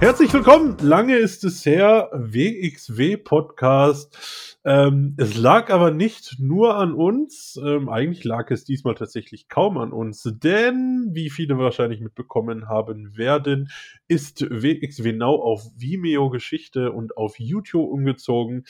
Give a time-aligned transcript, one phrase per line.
[0.00, 0.78] Herzlich willkommen.
[0.80, 2.08] Lange ist es her.
[2.14, 4.49] WXW Podcast.
[4.62, 7.58] Ähm, es lag aber nicht nur an uns.
[7.64, 13.16] Ähm, eigentlich lag es diesmal tatsächlich kaum an uns, denn wie viele wahrscheinlich mitbekommen haben
[13.16, 13.70] werden,
[14.06, 18.64] ist WXW Now auf Vimeo Geschichte und auf YouTube umgezogen.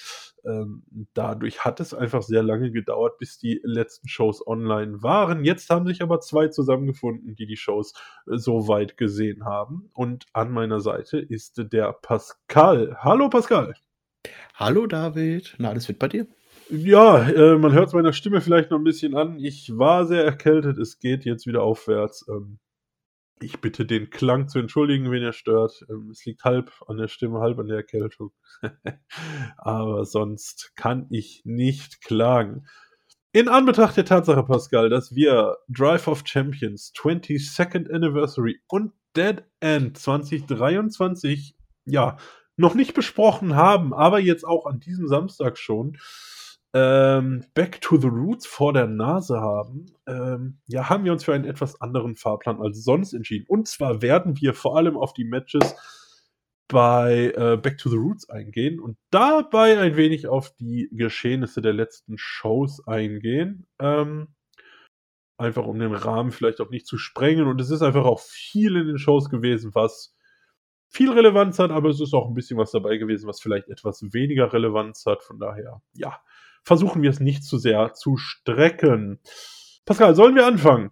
[0.45, 5.45] Ähm, dadurch hat es einfach sehr lange gedauert, bis die letzten Shows online waren.
[5.45, 7.95] Jetzt haben sich aber zwei zusammengefunden, die die Shows
[8.31, 9.91] äh, so weit gesehen haben.
[9.93, 12.97] Und an meiner Seite ist der Pascal.
[13.01, 13.75] Hallo Pascal.
[14.55, 15.55] Hallo David.
[15.59, 16.27] Na, alles fit bei dir?
[16.69, 19.39] Ja, äh, man hört es meiner Stimme vielleicht noch ein bisschen an.
[19.39, 20.79] Ich war sehr erkältet.
[20.79, 22.27] Es geht jetzt wieder aufwärts.
[22.29, 22.59] Ähm,
[23.41, 25.85] ich bitte den Klang zu entschuldigen, wenn er stört.
[25.89, 28.33] Ähm, es liegt halb an der Stimme, halb an der Erkältung.
[29.57, 32.67] Aber sonst kann ich nicht klagen.
[33.33, 39.97] In Anbetracht der Tatsache, Pascal, dass wir Drive of Champions 22nd Anniversary und Dead End
[39.97, 42.17] 2023 ja
[42.61, 45.99] noch nicht besprochen haben, aber jetzt auch an diesem Samstag schon,
[46.73, 51.35] ähm, Back to the Roots vor der Nase haben, ähm, ja, haben wir uns für
[51.35, 53.47] einen etwas anderen Fahrplan als sonst entschieden.
[53.49, 55.75] Und zwar werden wir vor allem auf die Matches
[56.69, 61.73] bei äh, Back to the Roots eingehen und dabei ein wenig auf die Geschehnisse der
[61.73, 63.67] letzten Shows eingehen.
[63.81, 64.29] Ähm,
[65.37, 67.49] einfach um den Rahmen vielleicht auch nicht zu sprengen.
[67.49, 70.15] Und es ist einfach auch viel in den Shows gewesen, was
[70.91, 74.03] viel Relevanz hat, aber es ist auch ein bisschen was dabei gewesen, was vielleicht etwas
[74.13, 75.23] weniger Relevanz hat.
[75.23, 76.21] Von daher, ja,
[76.65, 79.21] versuchen wir es nicht zu sehr zu strecken.
[79.87, 80.91] Pascal, sollen wir anfangen?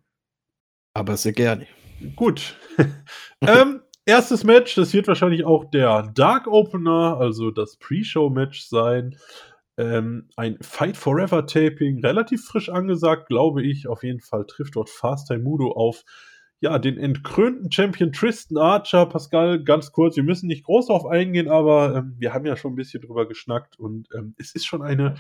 [0.95, 1.67] Aber sehr gerne.
[2.15, 2.57] Gut.
[3.41, 9.17] ähm, erstes Match, das wird wahrscheinlich auch der Dark Opener, also das Pre-Show-Match sein.
[9.77, 13.89] Ähm, ein Fight Forever Taping, relativ frisch angesagt, glaube ich.
[13.89, 16.05] Auf jeden Fall trifft dort Fast Time Mudo auf
[16.61, 19.07] ja, den entkrönten Champion Tristan Archer.
[19.07, 22.73] Pascal, ganz kurz, wir müssen nicht groß darauf eingehen, aber ähm, wir haben ja schon
[22.73, 25.15] ein bisschen drüber geschnackt und ähm, es ist schon eine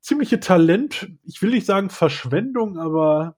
[0.00, 3.36] ziemliche Talent, ich will nicht sagen Verschwendung, aber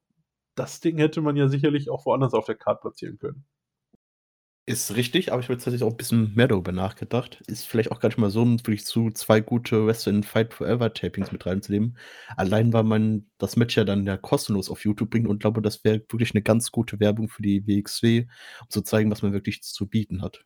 [0.57, 3.45] das Ding hätte man ja sicherlich auch woanders auf der Karte platzieren können.
[4.69, 7.41] Ist richtig, aber ich habe tatsächlich auch ein bisschen mehr darüber nachgedacht.
[7.47, 11.31] Ist vielleicht auch gar nicht mal so wirklich zu zwei gute Wrestling Fight Forever Tapings
[11.31, 11.97] mit reinzunehmen.
[12.37, 15.85] Allein, weil man das Match ja dann ja kostenlos auf YouTube bringt und glaube, das
[15.85, 18.27] wäre wirklich eine ganz gute Werbung für die WXW,
[18.63, 20.45] um zu zeigen, was man wirklich zu bieten hat.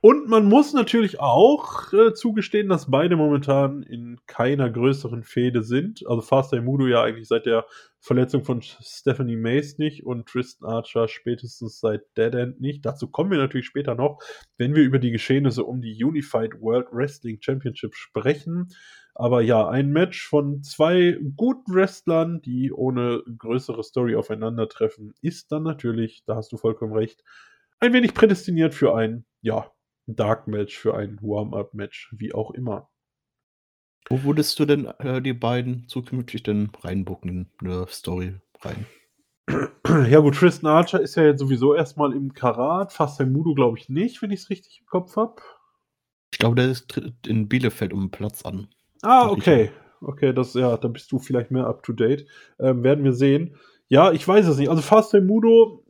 [0.00, 6.06] Und man muss natürlich auch äh, zugestehen, dass beide momentan in keiner größeren Fehde sind.
[6.06, 7.66] Also Fast Mudo ja eigentlich seit der
[8.00, 12.84] Verletzung von Stephanie Mace nicht und Tristan Archer spätestens seit Dead End nicht.
[12.84, 14.18] Dazu kommen wir natürlich später noch,
[14.58, 18.68] wenn wir über die Geschehnisse um die Unified World Wrestling Championship sprechen.
[19.14, 25.62] Aber ja, ein Match von zwei guten Wrestlern, die ohne größere Story aufeinandertreffen, ist dann
[25.62, 27.22] natürlich, da hast du vollkommen recht,
[27.84, 29.70] ein wenig prädestiniert für ein, ja,
[30.06, 32.90] Dark Match, für ein Warm-Up-Match, wie auch immer.
[34.08, 38.86] Wo würdest du denn äh, die beiden zukünftig denn reinbucken in eine Story rein?
[40.08, 43.78] Ja gut, Tristan Archer ist ja jetzt sowieso erstmal im Karat, fast ein Mudo glaube
[43.78, 45.36] ich nicht, wenn ich es richtig im Kopf habe.
[46.32, 48.68] Ich glaube, der ist in Bielefeld um den Platz an.
[49.02, 49.70] Ah, okay.
[50.00, 52.26] Okay, das, ja, da bist du vielleicht mehr up to date.
[52.58, 53.56] Ähm, werden wir sehen.
[53.88, 54.70] Ja, ich weiß es nicht.
[54.70, 55.83] Also Fast Mudo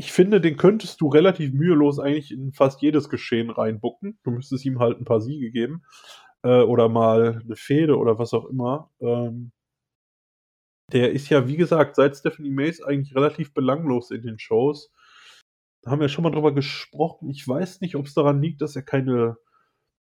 [0.00, 4.18] ich finde, den könntest du relativ mühelos eigentlich in fast jedes Geschehen reinbucken.
[4.24, 5.82] Du müsstest ihm halt ein paar Siege geben.
[6.42, 8.90] Äh, oder mal eine Fehde oder was auch immer.
[9.00, 9.52] Ähm,
[10.90, 14.90] der ist ja, wie gesagt, seit Stephanie Mays eigentlich relativ belanglos in den Shows.
[15.82, 17.28] Da haben wir schon mal drüber gesprochen.
[17.28, 19.36] Ich weiß nicht, ob es daran liegt, dass er keine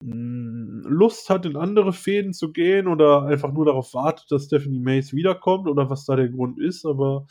[0.01, 4.45] mh, hm, Lust hat, in andere Fäden zu gehen oder einfach nur darauf wartet, dass
[4.45, 7.27] Stephanie Mays wiederkommt oder was da der Grund ist, aber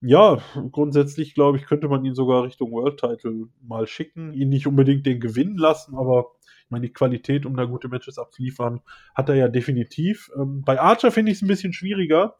[0.00, 0.38] ja,
[0.72, 5.06] grundsätzlich glaube ich, könnte man ihn sogar Richtung World Title mal schicken, ihn nicht unbedingt
[5.06, 6.32] den gewinnen lassen, aber
[6.64, 8.80] ich meine, die Qualität, um da gute Matches abzuliefern,
[9.14, 10.30] hat er ja definitiv.
[10.36, 12.36] Ähm, bei Archer finde ich es ein bisschen schwieriger.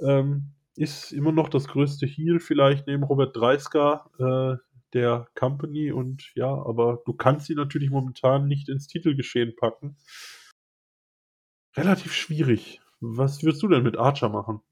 [0.00, 6.32] Ähm, ist immer noch das größte Heal vielleicht neben Robert Dreisker äh, der Company und
[6.34, 9.96] ja, aber du kannst ihn natürlich momentan nicht ins Titelgeschehen packen.
[11.76, 12.80] Relativ schwierig.
[13.00, 14.62] Was würdest du denn mit Archer machen?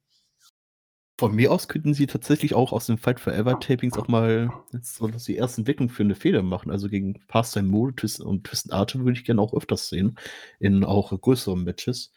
[1.18, 5.08] Von mir aus könnten sie tatsächlich auch aus den Fight Forever Tapings auch mal so
[5.08, 6.70] die erste Entwicklung für eine Fehler machen.
[6.70, 10.16] Also gegen Pastime Mode und Twisted Archer würde ich gerne auch öfters sehen,
[10.60, 12.12] in auch größeren Matches.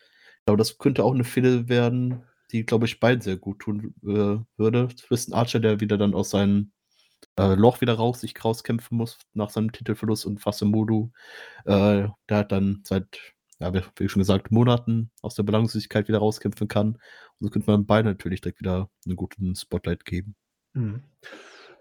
[0.45, 2.21] Aber das könnte auch eine Fehler werden,
[2.51, 4.89] die, glaube ich, beiden sehr gut tun äh, würde.
[4.89, 6.71] Twisted Archer, der wieder dann aus seinem
[7.39, 11.11] äh, Loch wieder raus, sich rauskämpfen muss nach seinem Titelverlust und Fasemodu,
[11.65, 16.67] äh, der hat dann seit ja, wie schon gesagt, Monaten aus der Belanglosigkeit wieder rauskämpfen
[16.67, 16.95] kann.
[17.39, 20.35] Und so könnte man beide natürlich direkt wieder einen guten Spotlight geben.
[20.73, 21.03] Mhm.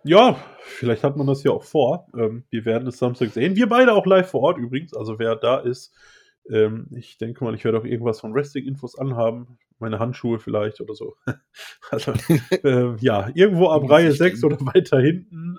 [0.04, 2.06] Ja, vielleicht hat man das ja auch vor.
[2.14, 3.56] Ähm, wir werden es Samstag sehen.
[3.56, 4.94] Wir beide auch live vor Ort übrigens.
[4.94, 5.94] Also wer da ist,
[6.50, 9.58] ähm, ich denke mal, ich werde auch irgendwas von Wrestling-Infos anhaben.
[9.78, 11.16] Meine Handschuhe vielleicht oder so.
[11.90, 12.12] also,
[12.64, 15.58] ähm, ja, irgendwo ab Reihe 6 oder weiter hinten.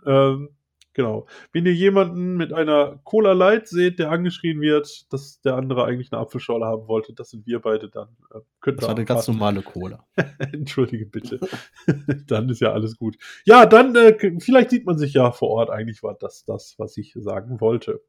[0.93, 1.25] Genau.
[1.53, 6.11] Wenn ihr jemanden mit einer Cola Light seht, der angeschrien wird, dass der andere eigentlich
[6.11, 8.09] eine Apfelschorle haben wollte, das sind wir beide dann.
[8.33, 8.39] Äh,
[8.73, 10.05] das war eine ganz normale Cola.
[10.51, 11.39] Entschuldige bitte.
[12.27, 13.17] dann ist ja alles gut.
[13.45, 15.69] Ja, dann äh, vielleicht sieht man sich ja vor Ort.
[15.69, 18.01] Eigentlich war das das, was ich sagen wollte.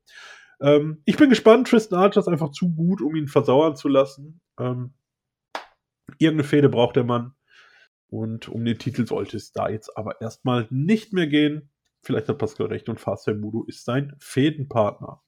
[0.61, 1.69] Ähm, ich bin gespannt.
[1.69, 4.41] Tristan Archer ist einfach zu gut, um ihn versauern zu lassen.
[4.59, 4.95] Ähm,
[6.19, 7.35] irgendeine Fehde braucht der Mann.
[8.09, 11.71] Und um den Titel sollte es da jetzt aber erstmal nicht mehr gehen.
[12.05, 15.23] Vielleicht hat Pascal recht und Fasel Mudo ist sein Fädenpartner.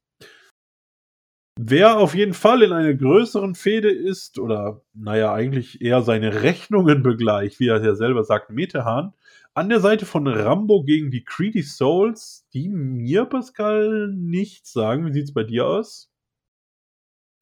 [1.57, 7.05] Wer auf jeden Fall in einer größeren Fehde ist, oder naja, eigentlich eher seine Rechnungen
[7.05, 9.15] begleicht, wie er ja selber sagt, Metehan,
[9.55, 15.07] an der Seite von Rambo gegen die Creedy Souls, die mir, Pascal, nichts sagen.
[15.07, 16.11] Wie sieht es bei dir aus?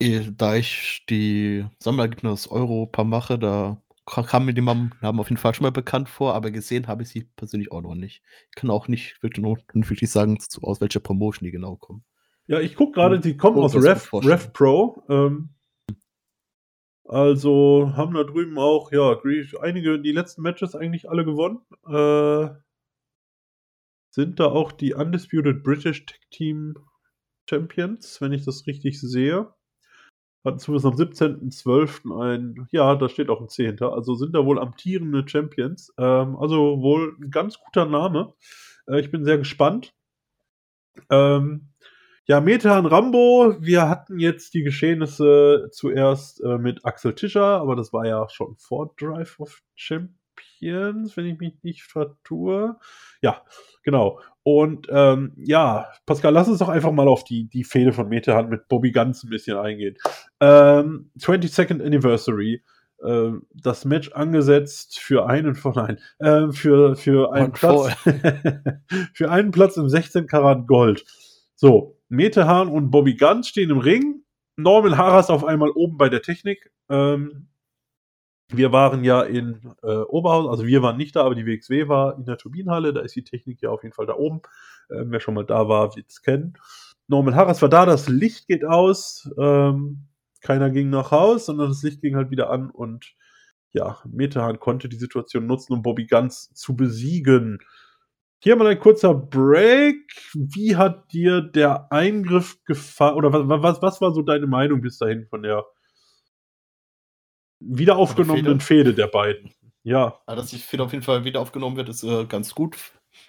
[0.03, 3.81] Äh, da ich die Sammelergebnisse Europa mache, da
[4.15, 7.09] kam mir die Namen auf jeden Fall schon mal bekannt vor, aber gesehen habe ich
[7.09, 8.23] sie persönlich auch noch nicht.
[8.51, 12.05] Ich kann auch nicht wirklich, sagen, aus welcher Promotion die genau kommen.
[12.47, 15.03] Ja, ich gucke gerade, die kommen aus Rev, Rev Pro.
[15.09, 15.55] Ähm,
[17.05, 19.17] also haben da drüben auch, ja,
[19.61, 21.61] einige, die letzten Matches eigentlich alle gewonnen.
[21.87, 22.55] Äh,
[24.11, 26.75] sind da auch die Undisputed British Tech Team
[27.49, 29.55] Champions, wenn ich das richtig sehe
[30.45, 32.21] hatten zumindest am 17.12.
[32.21, 35.93] ein, ja, da steht auch ein C hinter, also sind da wohl amtierende Champions.
[35.99, 38.35] Ähm, also wohl ein ganz guter Name.
[38.89, 39.95] Äh, ich bin sehr gespannt.
[41.11, 41.69] Ähm,
[42.27, 47.93] ja, Metan Rambo, wir hatten jetzt die Geschehnisse zuerst äh, mit Axel Tischer, aber das
[47.93, 50.22] war ja schon vor Drive of Champions,
[50.63, 52.77] wenn ich mich nicht vertue.
[53.21, 53.43] Ja,
[53.83, 54.21] genau.
[54.45, 58.51] Und ähm, ja, Pascal, lass uns doch einfach mal auf die, die Fehde von Metahand
[58.51, 59.97] mit Bobby Ganz ein bisschen eingehen.
[60.41, 62.63] Ähm, 22nd Anniversary.
[63.05, 67.93] Ähm, das Match angesetzt für einen von ein, äh, für, für einen Platz
[69.15, 71.05] für einen Platz im 16 Karat Gold.
[71.55, 74.23] So, Metehan und Bobby Ganz stehen im Ring.
[74.57, 76.71] Norman Harras auf einmal oben bei der Technik.
[76.89, 77.49] Ähm,
[78.57, 82.17] wir waren ja in äh, Oberhausen, also wir waren nicht da, aber die WXW war
[82.17, 84.43] in der Turbinenhalle, da ist die Technik ja auf jeden Fall da oben.
[84.91, 86.55] Ähm, wer schon mal da war, wird es kennen.
[87.09, 90.07] Norman Harris war da, das Licht geht aus, ähm,
[90.41, 93.15] keiner ging nach Haus, sondern das Licht ging halt wieder an und
[93.73, 97.59] ja, Metahan konnte die Situation nutzen, um Bobby Ganz zu besiegen.
[98.39, 100.13] Hier mal ein kurzer Break.
[100.35, 103.15] Wie hat dir der Eingriff gefallen?
[103.15, 105.65] Oder was, was, was war so deine Meinung bis dahin von der
[107.69, 109.53] wieder aufgenommenen Fehde der beiden.
[109.83, 110.19] Ja.
[110.29, 110.37] ja.
[110.37, 112.77] Dass die Fehde auf jeden Fall wieder aufgenommen wird, ist äh, ganz gut.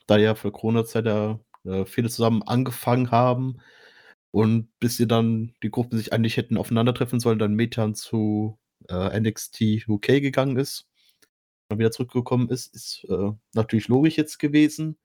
[0.07, 3.59] Da ja für Corona-Zeit ja äh, Fehde zusammen angefangen haben
[4.31, 8.57] und bis sie dann die Gruppen sich eigentlich hätten aufeinandertreffen sollen, dann Metan zu
[8.89, 10.87] äh, NXT UK gegangen ist
[11.69, 14.97] und wieder zurückgekommen ist, ist äh, natürlich logisch jetzt gewesen.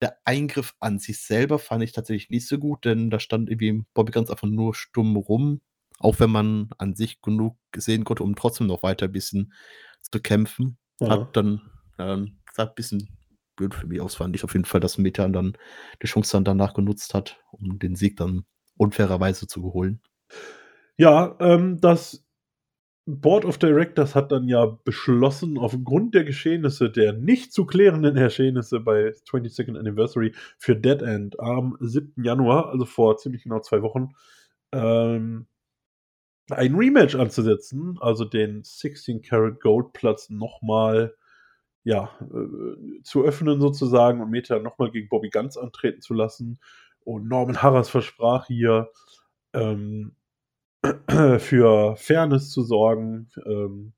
[0.00, 3.84] Der Eingriff an sich selber fand ich tatsächlich nicht so gut, denn da stand irgendwie
[3.94, 5.60] Bobby ganz einfach nur stumm rum
[5.98, 9.52] auch wenn man an sich genug sehen konnte, um trotzdem noch weiter ein bisschen
[10.00, 10.78] zu kämpfen.
[11.00, 11.10] Ja.
[11.10, 11.62] Hat dann,
[11.98, 13.08] ähm, ein bisschen
[13.56, 15.56] blöd für mich aus, fand ich auf jeden Fall, dass Metan dann
[16.02, 18.44] die Chance dann danach genutzt hat, um den Sieg dann
[18.76, 20.00] unfairerweise zu holen.
[20.96, 22.24] Ja, ähm, das
[23.04, 28.78] Board of Directors hat dann ja beschlossen, aufgrund der Geschehnisse, der nicht zu klärenden Geschehnisse
[28.78, 32.22] bei 22nd Anniversary für Dead End am 7.
[32.22, 34.10] Januar, also vor ziemlich genau zwei Wochen,
[34.70, 35.46] ähm,
[36.50, 41.14] ein Rematch anzusetzen, also den 16 Karat Gold Platz nochmal
[41.84, 46.58] ja, äh, zu öffnen sozusagen und Meta nochmal gegen Bobby Ganz antreten zu lassen.
[47.00, 48.90] Und Norman Harras versprach hier
[49.52, 50.14] ähm,
[51.38, 53.92] für Fairness zu sorgen, ähm,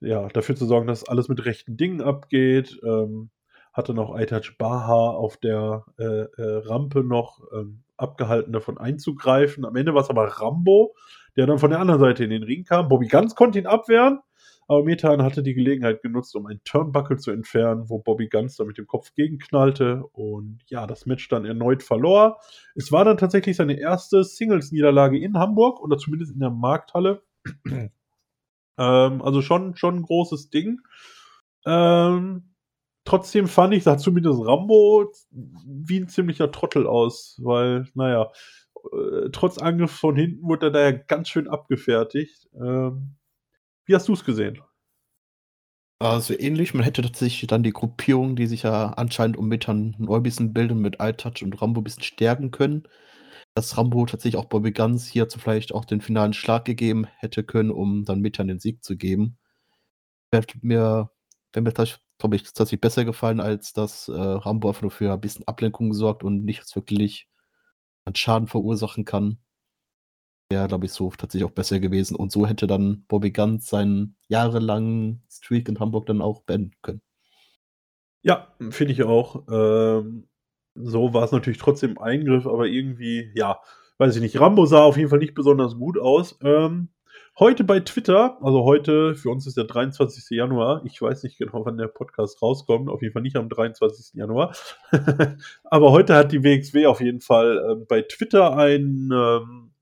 [0.00, 2.78] ja, dafür zu sorgen, dass alles mit rechten Dingen abgeht.
[2.84, 3.30] Ähm,
[3.72, 9.64] hatte noch Aitaj Baha auf der äh, äh, Rampe noch ähm, abgehalten, davon einzugreifen.
[9.64, 10.94] Am Ende war es aber Rambo,
[11.36, 12.88] der dann von der anderen Seite in den Ring kam.
[12.88, 14.20] Bobby Ganz konnte ihn abwehren,
[14.66, 18.64] aber Metan hatte die Gelegenheit genutzt, um einen Turnbuckle zu entfernen, wo Bobby Ganz da
[18.64, 22.40] mit dem Kopf gegenknallte und ja, das Match dann erneut verlor.
[22.74, 27.22] Es war dann tatsächlich seine erste Singles-Niederlage in Hamburg oder zumindest in der Markthalle.
[27.68, 27.90] ähm,
[28.78, 30.80] also schon, schon ein großes Ding.
[31.66, 32.54] Ähm,
[33.04, 38.30] trotzdem fand ich, sah zumindest Rambo wie ein ziemlicher Trottel aus, weil, naja,
[38.92, 42.48] äh, trotz Angriff von hinten wurde er da ja ganz schön abgefertigt.
[42.54, 43.16] Ähm,
[43.86, 44.60] wie hast du es gesehen?
[46.00, 50.20] Also ähnlich, man hätte tatsächlich dann die Gruppierung, die sich ja anscheinend um Metern neu
[50.20, 52.84] bisschen bilden, mit iTouch und Rambo ein bisschen stärken können.
[53.54, 57.70] Dass Rambo tatsächlich auch Bobby Guns hierzu vielleicht auch den finalen Schlag gegeben hätte können,
[57.70, 59.38] um dann Metern den Sieg zu geben.
[60.32, 61.10] Wäre mir,
[61.52, 65.20] wäre mir glaube ich, tatsächlich besser gefallen, als dass äh, Rambo einfach nur für ein
[65.20, 67.28] bisschen Ablenkung sorgt und nichts wirklich
[68.04, 69.38] an Schaden verursachen kann.
[70.50, 72.16] Wäre, glaube ich, so tatsächlich auch besser gewesen.
[72.16, 77.00] Und so hätte dann Bobby Guns seinen jahrelangen Streak in Hamburg dann auch beenden können.
[78.22, 79.44] Ja, finde ich auch.
[79.50, 80.28] Ähm,
[80.74, 83.60] so war es natürlich trotzdem ein Eingriff, aber irgendwie, ja,
[83.98, 84.40] weiß ich nicht.
[84.40, 86.38] Rambo sah auf jeden Fall nicht besonders gut aus.
[86.42, 86.88] Ähm,
[87.38, 90.30] heute bei Twitter, also heute, für uns ist der 23.
[90.30, 90.82] Januar.
[90.84, 92.88] Ich weiß nicht genau, wann der Podcast rauskommt.
[92.88, 94.14] Auf jeden Fall nicht am 23.
[94.14, 94.54] Januar.
[95.64, 99.72] aber heute hat die WXW auf jeden Fall äh, bei Twitter ein, ähm,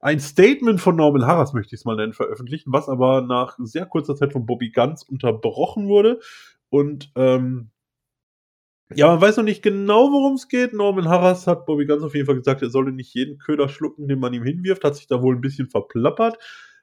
[0.00, 3.86] ein Statement von Norman Harras, möchte ich es mal nennen, veröffentlichen, was aber nach sehr
[3.86, 6.20] kurzer Zeit von Bobby Guns unterbrochen wurde.
[6.68, 7.70] Und ähm,
[8.94, 10.72] ja, man weiß noch nicht genau, worum es geht.
[10.72, 14.08] Norman Harras hat Bobby Guns auf jeden Fall gesagt, er solle nicht jeden Köder schlucken,
[14.08, 14.84] den man ihm hinwirft.
[14.84, 16.38] Hat sich da wohl ein bisschen verplappert.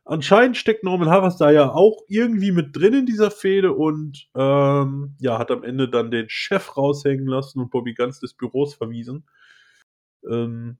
[0.05, 5.17] Anscheinend steckt Norman Harras da ja auch irgendwie mit drin in dieser Fehde und ähm,
[5.19, 9.27] ja, hat am Ende dann den Chef raushängen lassen und Bobby Guns des Büros verwiesen.
[10.25, 10.77] Ähm,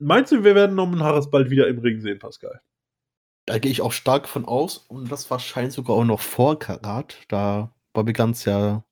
[0.00, 2.60] meinst du, wir werden Norman Harras bald wieder im Ring sehen, Pascal?
[3.46, 7.18] Da gehe ich auch stark von aus und das wahrscheinlich sogar auch noch vor Karat,
[7.28, 8.82] da Bobby Guns ja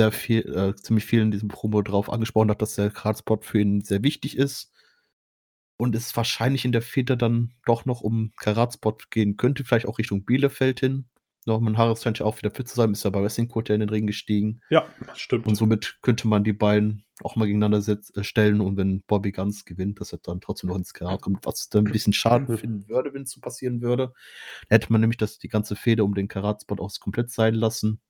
[0.00, 3.60] sehr viel, äh, ziemlich viel in diesem Promo drauf angesprochen hat, dass der Karat-Spot für
[3.60, 4.72] ihn sehr wichtig ist
[5.76, 9.98] und es wahrscheinlich in der Feder dann doch noch um Karat-Spot gehen könnte, vielleicht auch
[9.98, 11.08] Richtung Bielefeld hin.
[11.46, 13.80] Norman Harris scheint ja auch wieder fit zu sein, ist ja bei Wrestling Court in
[13.80, 14.60] den Ring gestiegen.
[14.68, 15.46] Ja, stimmt.
[15.46, 19.64] Und somit könnte man die beiden auch mal gegeneinander äh, stellen und wenn Bobby Guns
[19.64, 22.58] gewinnt, dass er dann trotzdem noch ins Karat kommt, was dann ein bisschen schade mhm.
[22.58, 24.12] finden würde, wenn es so passieren würde.
[24.68, 28.00] Da hätte man nämlich das, die ganze Feder um den Karat-Spot auch komplett sein lassen.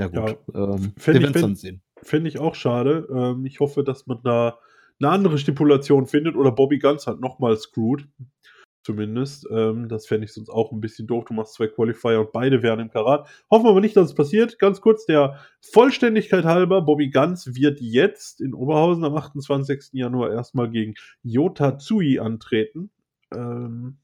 [0.00, 0.38] Ja, gut.
[0.54, 1.82] Ja, ähm, wir werden es dann sehen.
[2.02, 3.06] Finde ich auch schade.
[3.14, 4.58] Ähm, ich hoffe, dass man da
[5.00, 8.08] eine andere Stipulation findet oder Bobby Guns hat nochmal screwed.
[8.82, 9.46] Zumindest.
[9.50, 11.26] Ähm, das fände ich sonst auch ein bisschen doof.
[11.26, 13.28] Du machst zwei Qualifier und beide wären im Karat.
[13.50, 14.58] Hoffen wir aber nicht, dass es passiert.
[14.58, 19.90] Ganz kurz, der Vollständigkeit halber, Bobby Guns wird jetzt in Oberhausen am 28.
[19.92, 22.90] Januar erstmal gegen Yota Tsui antreten.
[23.34, 23.98] Ähm,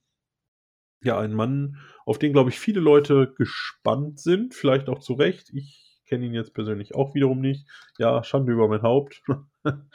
[1.03, 4.55] ja, ein Mann, auf den, glaube ich, viele Leute gespannt sind.
[4.55, 5.51] Vielleicht auch zu Recht.
[5.55, 7.67] Ich kenne ihn jetzt persönlich auch wiederum nicht.
[7.99, 9.23] Ja, Schande über mein Haupt.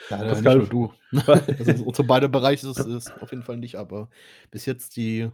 [0.10, 1.22] Ja, das ja, nicht nur du.
[1.32, 4.10] also, unsere beide Bereiche ist es auf jeden Fall nicht, aber
[4.52, 5.32] bis jetzt die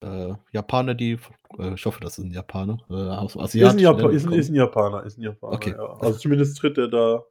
[0.00, 1.18] äh, Japaner, die,
[1.58, 4.48] äh, ich hoffe, das ist ein Japaner, äh, aus Ist ein, Japa ist, ein, ist
[4.48, 5.70] ein, Japaner, ist ein Japaner, okay.
[5.70, 5.86] ja.
[6.00, 7.24] Also zumindest tritt er da,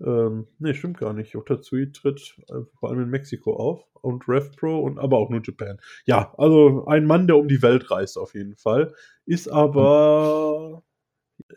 [0.00, 1.36] ähm, nee, stimmt gar nicht.
[1.36, 5.78] Otatsui tritt äh, vor allem in Mexiko auf und RevPro und aber auch New Japan.
[6.04, 10.82] Ja, also ein Mann, der um die Welt reist auf jeden Fall, ist aber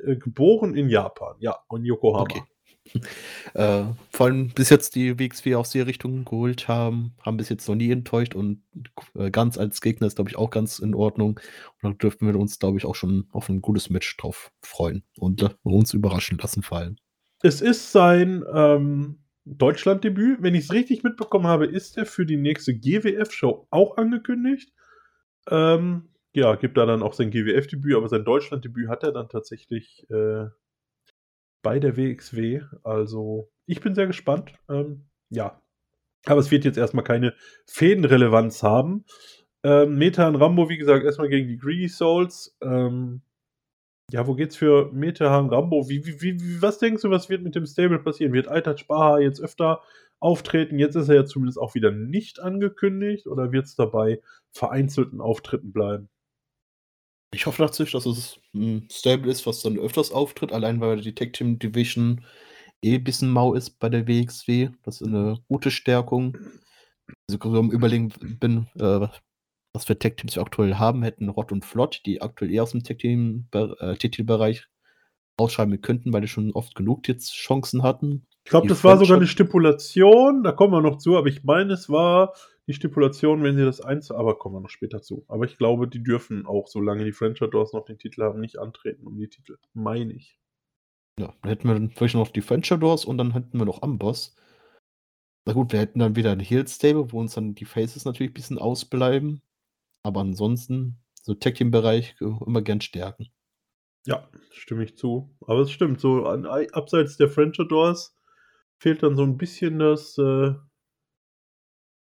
[0.04, 2.24] äh, geboren in Japan, ja, in Yokohama.
[2.24, 2.44] Okay.
[3.54, 7.68] Äh, vor allem bis jetzt die WXW aus der Richtung geholt haben, haben bis jetzt
[7.68, 8.64] noch nie enttäuscht und
[9.16, 11.40] äh, ganz als Gegner ist, glaube ich, auch ganz in Ordnung.
[11.82, 15.04] Und da dürften wir uns, glaube ich, auch schon auf ein gutes Match drauf freuen
[15.18, 17.00] und äh, uns überraschen lassen fallen.
[17.42, 20.42] Es ist sein ähm, Deutschlanddebüt.
[20.42, 24.72] Wenn ich es richtig mitbekommen habe, ist er für die nächste GWF-Show auch angekündigt.
[25.50, 30.10] Ähm, ja, gibt da dann auch sein GWF-Debüt, aber sein Deutschland-Debüt hat er dann tatsächlich
[30.10, 30.48] äh,
[31.62, 32.62] bei der WXW.
[32.84, 34.54] Also, ich bin sehr gespannt.
[34.70, 35.62] Ähm, ja.
[36.26, 37.34] Aber es wird jetzt erstmal keine
[37.66, 39.06] Fädenrelevanz haben.
[39.64, 42.58] Ähm, Meta und Rambo, wie gesagt, erstmal gegen die Greedy Souls.
[42.62, 43.22] Ähm,
[44.12, 45.88] ja, wo geht's für Meta und Rambo?
[45.90, 48.34] Wie, wie, wie, was denkst du, was wird mit dem Stable passieren?
[48.34, 49.82] Wird Aitat Spaha jetzt öfter
[50.20, 50.80] auftreten?
[50.80, 54.22] Jetzt ist er ja zumindest auch wieder nicht angekündigt oder wird es dabei
[54.52, 56.10] vereinzelten Auftritten bleiben?
[57.32, 61.14] Ich hoffe natürlich, dass es ein Stable ist, was dann öfters auftritt, allein weil die
[61.14, 62.26] Tag Team Division
[62.82, 64.70] eh ein bisschen mau ist bei der WXW.
[64.84, 66.38] Das ist eine gute Stärkung.
[67.28, 68.10] Also, ich am Überlegen
[68.40, 69.08] bin, äh,
[69.74, 72.72] was für Tag Teams wir aktuell haben, hätten Rott und Flott, die aktuell eher aus
[72.72, 74.68] dem Tag Team äh, Titelbereich
[75.38, 78.26] ausschreiben könnten, weil die schon oft genug jetzt Chancen hatten.
[78.44, 81.74] Ich glaube, das war sogar eine Stipulation, da kommen wir noch zu, aber ich meine,
[81.74, 82.34] es war
[82.70, 85.26] die Stipulation, wenn sie das eins, aber kommen wir noch später zu.
[85.28, 89.08] Aber ich glaube, die dürfen auch, solange die Franchise noch den Titel haben, nicht antreten
[89.08, 89.58] um die Titel.
[89.74, 90.40] Meine ich.
[91.20, 94.36] Ja, dann hätten wir dann vielleicht noch die Franchise und dann hätten wir noch Amboss.
[95.48, 98.30] Na gut, wir hätten dann wieder ein Heel Stable, wo uns dann die Faces natürlich
[98.30, 99.42] ein bisschen ausbleiben.
[100.04, 103.32] Aber ansonsten, so Tag Team Bereich immer gern stärken.
[104.06, 105.36] Ja, stimme ich zu.
[105.48, 108.12] Aber es stimmt, so an, abseits der Franchise
[108.78, 110.54] fehlt dann so ein bisschen das äh,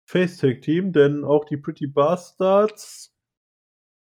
[0.08, 3.14] Face-Tag-Team, denn auch die Pretty Bastards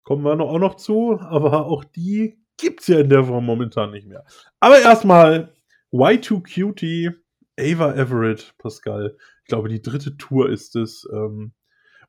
[0.05, 3.47] Kommen wir noch, auch noch zu, aber auch die gibt es ja in der Form
[3.47, 4.25] momentan nicht mehr.
[4.61, 5.55] Aber erstmal
[5.93, 7.15] Y2Cutie,
[7.59, 9.17] Ava Everett, Pascal.
[9.43, 11.09] Ich glaube, die dritte Tour ist es.
[11.11, 11.53] Ähm,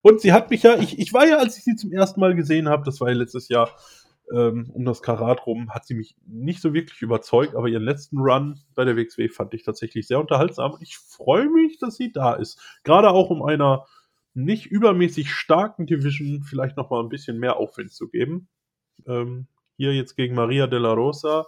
[0.01, 2.35] und sie hat mich ja, ich, ich war ja, als ich sie zum ersten Mal
[2.35, 3.69] gesehen habe, das war ja letztes Jahr
[4.33, 8.19] ähm, um das Karat rum, hat sie mich nicht so wirklich überzeugt, aber ihren letzten
[8.19, 12.33] Run bei der WXW fand ich tatsächlich sehr unterhaltsam ich freue mich, dass sie da
[12.33, 12.59] ist.
[12.83, 13.85] Gerade auch um einer
[14.33, 18.49] nicht übermäßig starken Division vielleicht noch mal ein bisschen mehr Aufwind zu geben.
[19.07, 21.45] Ähm, hier jetzt gegen Maria de la Rosa,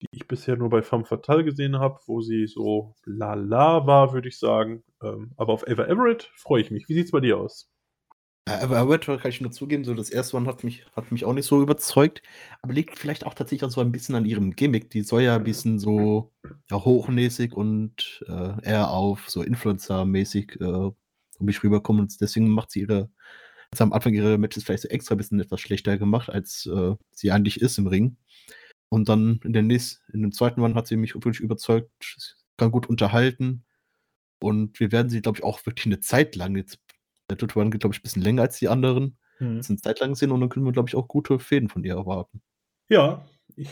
[0.00, 4.28] die ich bisher nur bei Femme Fatale gesehen habe, wo sie so lala war, würde
[4.28, 4.82] ich sagen.
[5.02, 6.88] Ähm, aber auf Ava Everett freue ich mich.
[6.88, 7.70] Wie sieht es bei dir aus?
[8.48, 11.32] Aber Everett kann ich nur zugeben, so das erste One hat mich, hat mich auch
[11.32, 12.22] nicht so überzeugt,
[12.62, 14.88] aber liegt vielleicht auch tatsächlich auch so ein bisschen an ihrem Gimmick.
[14.90, 16.32] Die soll ja ein bisschen so
[16.70, 20.94] ja, hochnäsig und äh, eher auf so Influencer-mäßig äh, um
[21.40, 22.02] mich rüberkommen.
[22.02, 23.10] Und deswegen macht sie ihre,
[23.72, 26.94] also am Anfang ihre Matches vielleicht so extra ein bisschen etwas schlechter gemacht, als äh,
[27.10, 28.16] sie eigentlich ist im Ring.
[28.88, 31.90] Und dann in, der nächsten, in dem zweiten One hat sie mich wirklich überzeugt,
[32.56, 33.64] kann gut unterhalten.
[34.38, 36.78] Und wir werden sie, glaube ich, auch wirklich eine Zeit lang jetzt.
[37.30, 39.16] Der dritte One geht, glaube ich, ein bisschen länger als die anderen.
[39.38, 39.58] Mhm.
[39.58, 41.84] Das sind Zeit lang sehen und dann können wir, glaube ich, auch gute Fäden von
[41.84, 42.42] ihr erwarten.
[42.88, 43.68] Ja, ich,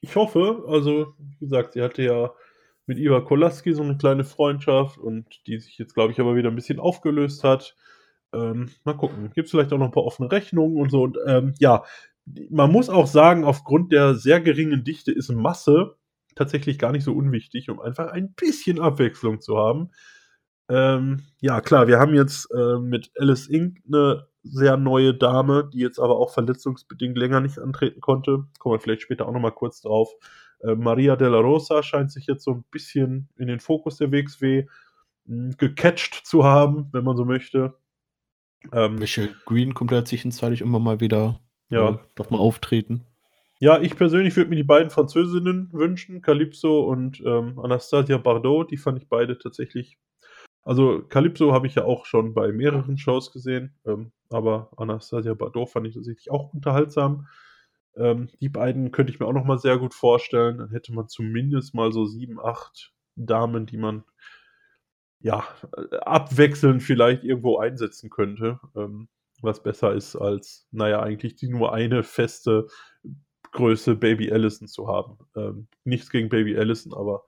[0.00, 0.64] ich hoffe.
[0.68, 2.32] Also, wie gesagt, sie hatte ja
[2.86, 6.48] mit Iva Kolaski so eine kleine Freundschaft und die sich jetzt, glaube ich, aber wieder
[6.48, 7.76] ein bisschen aufgelöst hat.
[8.32, 9.30] Ähm, mal gucken.
[9.34, 11.02] Gibt es vielleicht auch noch ein paar offene Rechnungen und so.
[11.02, 11.84] Und ähm, ja,
[12.50, 15.96] man muss auch sagen, aufgrund der sehr geringen Dichte ist Masse
[16.34, 19.90] tatsächlich gar nicht so unwichtig, um einfach ein bisschen Abwechslung zu haben.
[20.68, 23.78] Ähm, ja, klar, wir haben jetzt äh, mit Alice Inc.
[23.86, 28.44] eine sehr neue Dame, die jetzt aber auch verletzungsbedingt länger nicht antreten konnte.
[28.58, 30.10] Kommen wir vielleicht später auch nochmal kurz drauf.
[30.60, 34.12] Äh, Maria de la Rosa scheint sich jetzt so ein bisschen in den Fokus der
[34.12, 34.66] WXW
[35.26, 37.74] hm, gecatcht zu haben, wenn man so möchte.
[38.72, 41.40] Ähm, Michelle Green kommt ja zwischenzeitlich immer mal wieder.
[41.70, 41.90] Ja.
[41.90, 43.04] Äh, darf mal auftreten.
[43.60, 48.70] Ja, ich persönlich würde mir die beiden Französinnen wünschen, Calypso und ähm, Anastasia Bardot.
[48.70, 49.98] Die fand ich beide tatsächlich.
[50.64, 55.70] Also Calypso habe ich ja auch schon bei mehreren Shows gesehen, ähm, aber Anastasia Bardot
[55.70, 57.26] fand ich tatsächlich auch unterhaltsam.
[57.96, 60.58] Ähm, die beiden könnte ich mir auch noch mal sehr gut vorstellen.
[60.58, 64.04] Dann hätte man zumindest mal so sieben, acht Damen, die man
[65.20, 65.44] ja
[66.02, 68.60] abwechselnd vielleicht irgendwo einsetzen könnte.
[68.76, 69.08] Ähm,
[69.40, 72.66] was besser ist als, naja, eigentlich die nur eine feste
[73.52, 75.18] Größe Baby Allison zu haben.
[75.36, 77.24] Ähm, nichts gegen Baby Allison, aber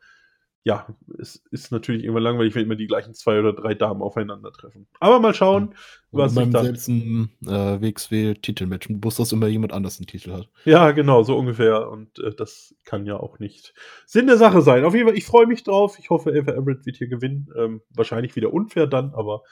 [0.62, 0.86] ja,
[1.18, 4.86] es ist natürlich immer langweilig, wenn immer die gleichen zwei oder drei Damen aufeinandertreffen.
[5.00, 5.74] Aber mal schauen,
[6.10, 6.66] was sich dann...
[6.66, 10.50] ein äh, WXW-Titelmatch, bloß dass immer jemand anders einen Titel hat.
[10.66, 11.88] Ja, genau, so ungefähr.
[11.88, 13.72] Und äh, das kann ja auch nicht
[14.04, 14.84] Sinn der Sache sein.
[14.84, 15.98] Auf jeden Fall, ich freue mich drauf.
[15.98, 17.48] Ich hoffe, Eva Everett wird hier gewinnen.
[17.56, 19.42] Ähm, wahrscheinlich wieder unfair dann, aber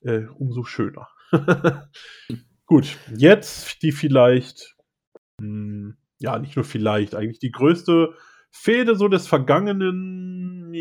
[0.00, 1.08] äh, umso schöner.
[2.66, 4.76] Gut, jetzt die vielleicht,
[5.40, 8.14] mh, hm, ja, nicht nur vielleicht, eigentlich die größte
[8.50, 10.72] Fehde so des vergangenen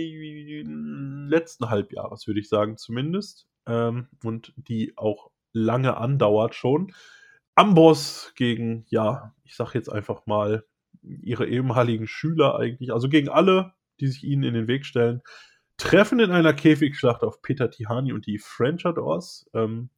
[1.30, 3.48] letzten Halbjahres, würde ich sagen, zumindest.
[3.68, 6.94] Ähm, und die auch lange andauert schon.
[7.56, 10.66] Amboss gegen, ja, ich sag jetzt einfach mal,
[11.02, 15.22] ihre ehemaligen Schüler eigentlich, also gegen alle, die sich ihnen in den Weg stellen,
[15.78, 19.50] treffen in einer Käfigschlacht auf Peter Tihani und die French Adors.
[19.54, 19.90] Ähm,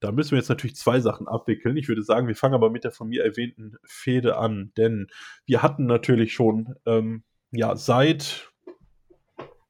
[0.00, 1.76] da müssen wir jetzt natürlich zwei Sachen abwickeln.
[1.76, 5.08] Ich würde sagen, wir fangen aber mit der von mir erwähnten Fehde an, denn
[5.46, 8.50] wir hatten natürlich schon ähm, ja seit,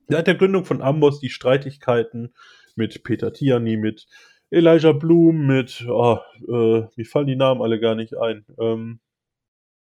[0.09, 2.33] seit der Gründung von Amboss die Streitigkeiten
[2.77, 4.07] mit Peter Tiani, mit
[4.51, 8.45] Elijah Bloom, mit, oh, äh, mir fallen die Namen alle gar nicht ein.
[8.59, 9.01] Ähm,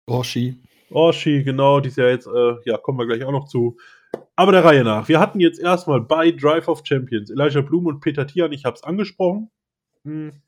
[0.07, 0.63] Orshi.
[0.91, 3.77] Orshi, genau, die ist ja jetzt, äh, ja, kommen wir gleich auch noch zu.
[4.37, 5.09] Aber der Reihe nach.
[5.09, 8.77] Wir hatten jetzt erstmal bei Drive of Champions Elijah Bloom und Peter Tian, ich habe
[8.77, 9.51] es angesprochen.
[10.05, 10.43] Hm.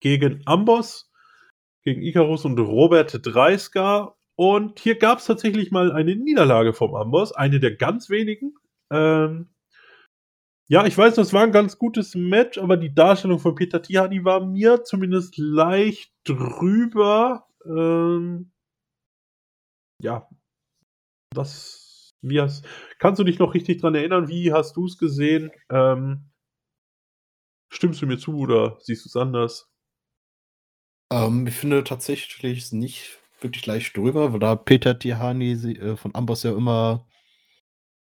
[0.00, 1.10] Gegen Amboss,
[1.82, 4.16] gegen Icarus und Robert Dreisker.
[4.36, 8.54] Und hier gab es tatsächlich mal eine Niederlage vom Amboss, eine der ganz wenigen.
[8.90, 9.48] Ähm,
[10.68, 14.24] ja, ich weiß, das war ein ganz gutes Match, aber die Darstellung von Peter Tihani
[14.24, 17.46] war mir zumindest leicht drüber.
[17.64, 18.50] Ähm,
[20.02, 20.28] ja,
[21.34, 22.66] was, wie hast,
[22.98, 24.28] kannst du dich noch richtig dran erinnern?
[24.28, 25.52] Wie hast du es gesehen?
[25.70, 26.30] Ähm,
[27.76, 29.70] Stimmst du mir zu oder siehst du es anders?
[31.12, 36.44] Ähm, ich finde tatsächlich nicht wirklich leicht drüber, weil da Peter Tihani äh, von Amboss
[36.44, 37.06] ja immer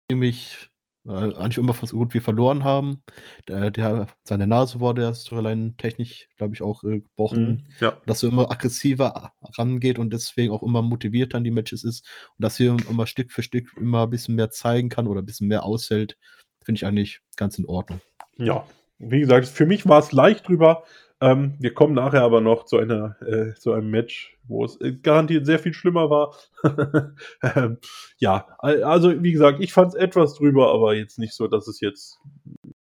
[0.07, 0.69] ziemlich,
[1.07, 3.01] äh, eigentlich immer fast so gut wie verloren haben.
[3.47, 7.65] Der, der, seine Nase wurde der Storyline technisch, glaube ich, auch äh, gebrochen.
[7.67, 7.99] Mm, ja.
[8.05, 12.07] Dass er immer aggressiver rangeht und deswegen auch immer motivierter an die Matches ist.
[12.37, 15.25] Und dass er immer Stück für Stück immer ein bisschen mehr zeigen kann oder ein
[15.25, 16.15] bisschen mehr aushält,
[16.63, 18.01] finde ich eigentlich ganz in Ordnung.
[18.37, 18.67] Ja,
[19.09, 20.83] wie gesagt, für mich war es leicht drüber.
[21.21, 24.93] Ähm, wir kommen nachher aber noch zu einer, äh, zu einem Match, wo es äh,
[24.93, 26.35] garantiert sehr viel schlimmer war.
[27.55, 27.77] ähm,
[28.17, 31.79] ja, also wie gesagt, ich fand es etwas drüber, aber jetzt nicht so, dass es
[31.79, 32.19] jetzt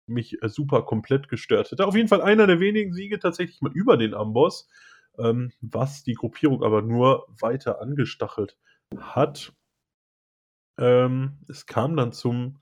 [0.07, 1.87] mich äh, super komplett gestört hätte.
[1.87, 4.67] Auf jeden Fall einer der wenigen Siege tatsächlich mal über den Amboss,
[5.17, 8.57] ähm, was die Gruppierung aber nur weiter angestachelt
[8.97, 9.53] hat.
[10.77, 12.59] Ähm, es kam dann zum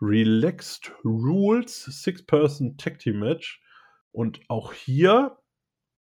[0.00, 3.62] Relaxed Rules Six-Person Tag Team Match.
[4.12, 5.36] Und auch hier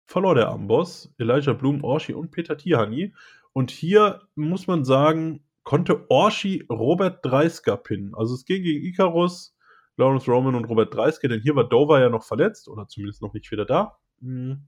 [0.07, 3.14] verlor der Amboss Elijah Bloom, Orshi und Peter Tihani.
[3.53, 8.14] Und hier muss man sagen, konnte Orshi Robert Dreisker pinnen.
[8.14, 9.57] Also es ging gegen Icarus,
[9.96, 13.35] Lawrence Roman und Robert Dreisker, denn hier war Dover ja noch verletzt oder zumindest noch
[13.35, 13.99] nicht wieder da.
[14.20, 14.66] Mhm.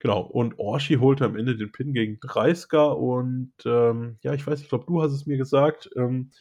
[0.00, 4.60] Genau, und Orshi holte am Ende den Pin gegen Dreisker und ähm, ja, ich weiß,
[4.60, 5.88] ich glaube, du hast es mir gesagt.
[5.96, 6.32] Ähm,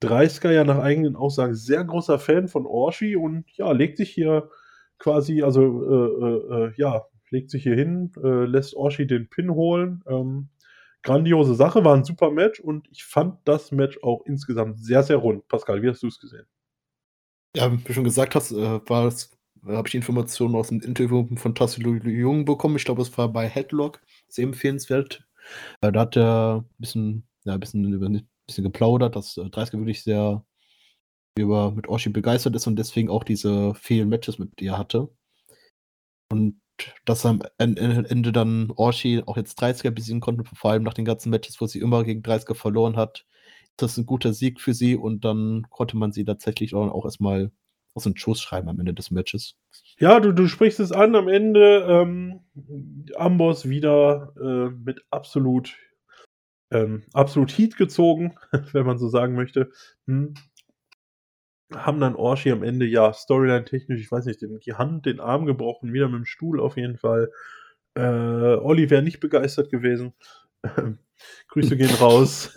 [0.00, 4.50] Dreisker ja nach eigenen Aussagen sehr großer Fan von Orshi und ja, legt sich hier
[4.98, 9.50] quasi, also äh, äh, äh, ja, legt sich hier hin, äh, lässt Orshi den Pin
[9.50, 10.02] holen.
[10.06, 10.48] Ähm,
[11.02, 15.16] grandiose Sache, war ein super Match und ich fand das Match auch insgesamt sehr, sehr
[15.16, 15.46] rund.
[15.48, 16.46] Pascal, wie hast du es gesehen?
[17.56, 21.26] Ja, wie du schon gesagt hast, äh, war es, habe ich Informationen aus dem Interview
[21.36, 22.76] von Tassilo Jung bekommen.
[22.76, 25.26] Ich glaube, es war bei Headlock, sehr empfehlenswert.
[25.80, 29.78] Äh, da hat er ein bisschen, ja, ein bisschen, ein bisschen geplaudert, dass äh, 30
[29.78, 30.44] wirklich sehr
[31.38, 35.08] über mit Orshi begeistert ist und deswegen auch diese vielen Matches mit ihr hatte.
[36.30, 36.60] Und
[37.04, 41.30] dass am Ende dann Orshi auch jetzt 30er besiegen konnte, vor allem nach den ganzen
[41.30, 43.24] Matches, wo sie immer gegen 30er verloren hat,
[43.62, 47.52] ist das ein guter Sieg für sie und dann konnte man sie tatsächlich auch erstmal
[47.94, 49.56] aus dem Schoß schreiben am Ende des Matches.
[49.98, 52.40] Ja, du, du sprichst es an, am Ende ähm,
[53.16, 55.76] Amboss wieder äh, mit absolut
[56.70, 58.36] ähm, absolut Heat gezogen,
[58.72, 59.70] wenn man so sagen möchte.
[60.06, 60.34] Hm
[61.74, 65.92] haben dann Orshi am Ende, ja, Storyline-technisch, ich weiß nicht, die Hand, den Arm gebrochen,
[65.92, 67.30] wieder mit dem Stuhl auf jeden Fall.
[67.94, 70.14] Äh, Olli wäre nicht begeistert gewesen.
[71.48, 72.54] Grüße gehen raus.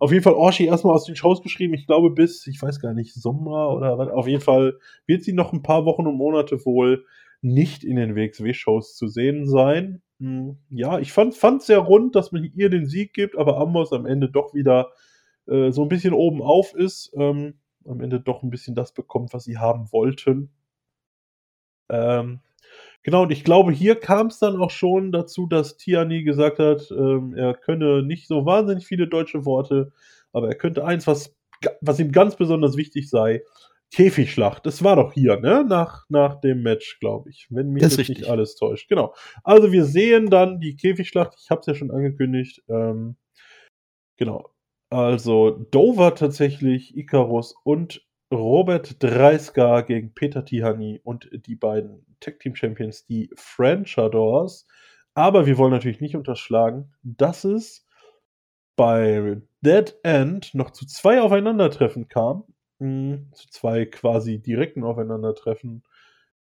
[0.00, 1.74] auf jeden Fall Orshi erstmal aus den Shows geschrieben.
[1.74, 4.08] Ich glaube bis, ich weiß gar nicht, Sommer oder was.
[4.08, 7.04] Auf jeden Fall wird sie noch ein paar Wochen und Monate wohl
[7.42, 10.00] nicht in den WXW-Shows zu sehen sein.
[10.18, 13.92] Hm, ja, ich fand es sehr rund, dass man ihr den Sieg gibt, aber Amos
[13.92, 14.92] am Ende doch wieder
[15.46, 17.12] äh, so ein bisschen oben auf ist.
[17.16, 20.50] Ähm, am Ende doch ein bisschen das bekommt, was sie haben wollten.
[21.90, 22.40] Ähm,
[23.02, 26.90] genau, und ich glaube, hier kam es dann auch schon dazu, dass Tiani gesagt hat,
[26.90, 29.92] ähm, er könne nicht so wahnsinnig viele deutsche Worte,
[30.32, 31.36] aber er könnte eins, was,
[31.80, 33.42] was ihm ganz besonders wichtig sei,
[33.94, 34.64] Käfigschlacht.
[34.64, 35.64] Das war doch hier, ne?
[35.68, 37.46] Nach, nach dem Match, glaube ich.
[37.50, 38.88] Wenn mich das nicht alles täuscht.
[38.88, 39.14] Genau.
[39.44, 41.34] Also wir sehen dann die Käfigschlacht.
[41.38, 42.62] Ich habe es ja schon angekündigt.
[42.68, 43.16] Ähm,
[44.16, 44.50] genau.
[44.90, 52.56] Also Dover tatsächlich, Icarus und Robert Dreisker gegen Peter Tihani und die beiden Tag Team
[52.56, 54.66] Champions, die Frenchadors.
[55.14, 57.86] Aber wir wollen natürlich nicht unterschlagen, dass es
[58.76, 62.44] bei Dead End noch zu zwei Aufeinandertreffen kam.
[63.32, 65.82] Zu zwei quasi direkten Aufeinandertreffen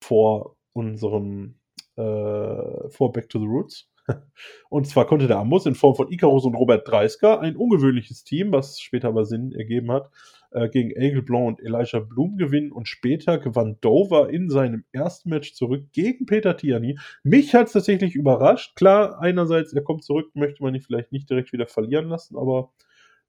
[0.00, 1.56] vor unserem,
[1.96, 3.90] äh, vor Back to the Roots.
[4.68, 8.50] Und zwar konnte der Amos in Form von Icarus und Robert Dreisker, ein ungewöhnliches Team,
[8.52, 10.10] was später aber Sinn ergeben hat,
[10.50, 12.72] äh, gegen Egel Blanc und Elijah Blum gewinnen.
[12.72, 16.98] Und später gewann Dover in seinem ersten Match zurück gegen Peter Tiani.
[17.22, 18.74] Mich hat es tatsächlich überrascht.
[18.74, 22.72] Klar, einerseits, er kommt zurück, möchte man ihn vielleicht nicht direkt wieder verlieren lassen, aber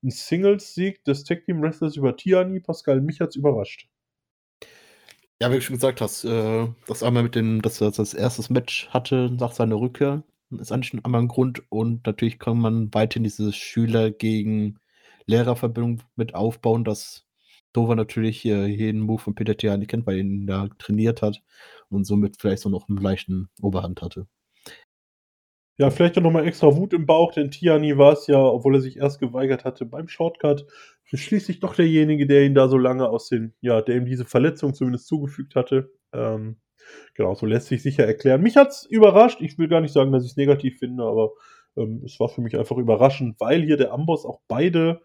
[0.03, 3.87] ein Singles-Sieg des Tag Team Wrestlers über Tiani, Pascal, mich hat es überrascht.
[5.41, 8.51] Ja, wie du schon gesagt hast, äh, das einmal mit dem, dass er das erste
[8.53, 11.63] Match hatte nach seiner Rückkehr, ist eigentlich einmal ein Grund.
[11.69, 14.79] Und natürlich kann man weiterhin diese Schüler gegen
[15.25, 17.25] Lehrerverbindung mit aufbauen, dass
[17.73, 21.41] Dover natürlich hier jeden Move von Peter Tiani kennt, weil er ihn da trainiert hat
[21.89, 24.27] und somit vielleicht so noch einen leichten Oberhand hatte.
[25.77, 28.81] Ja, vielleicht auch nochmal extra Wut im Bauch, denn Tiani war es ja, obwohl er
[28.81, 30.65] sich erst geweigert hatte, beim Shortcut
[31.05, 34.73] schließlich doch derjenige, der ihn da so lange aus den, ja, der ihm diese Verletzung
[34.73, 35.91] zumindest zugefügt hatte.
[36.13, 36.57] Ähm,
[37.15, 38.41] Genau, so lässt sich sicher erklären.
[38.41, 39.41] Mich hat es überrascht.
[39.41, 41.31] Ich will gar nicht sagen, dass ich es negativ finde, aber
[41.77, 45.01] ähm, es war für mich einfach überraschend, weil hier der Amboss auch beide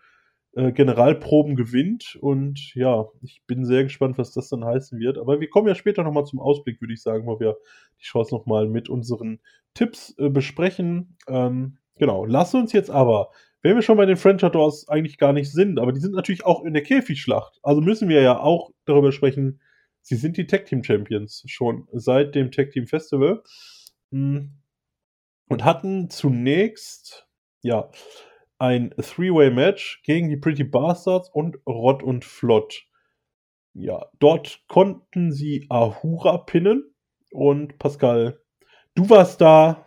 [0.55, 2.17] äh, Generalproben gewinnt.
[2.21, 5.19] Und ja, ich bin sehr gespannt, was das dann heißen wird.
[5.19, 7.57] Aber wir kommen ja später nochmal zum Ausblick, würde ich sagen, wo wir
[8.01, 9.41] die Chance nochmal mit unseren
[9.75, 11.17] Tipps äh, besprechen.
[11.29, 13.31] Ähm, genau, lass uns jetzt aber
[13.61, 16.47] wenn wir schon bei den French Outdoors eigentlich gar nicht sind, aber die sind natürlich
[16.47, 17.59] auch in der Käfigschlacht.
[17.65, 19.61] Also müssen wir ja auch darüber sprechen,
[20.09, 23.43] Sie sind die Tag Team Champions schon seit dem Tag Team Festival
[24.11, 24.53] hm.
[25.49, 27.29] und hatten zunächst
[27.61, 27.91] ja
[28.59, 32.85] ein Three-Way-Match gegen die Pretty Bastards und Rod und Flott.
[33.75, 36.95] Ja, dort konnten sie Ahura pinnen.
[37.31, 38.43] Und Pascal,
[38.95, 39.87] du warst da.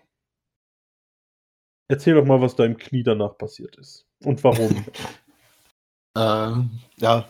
[1.90, 4.08] Erzähl doch mal, was deinem Knie danach passiert ist.
[4.24, 4.86] Und warum.
[6.18, 7.28] ähm, ja,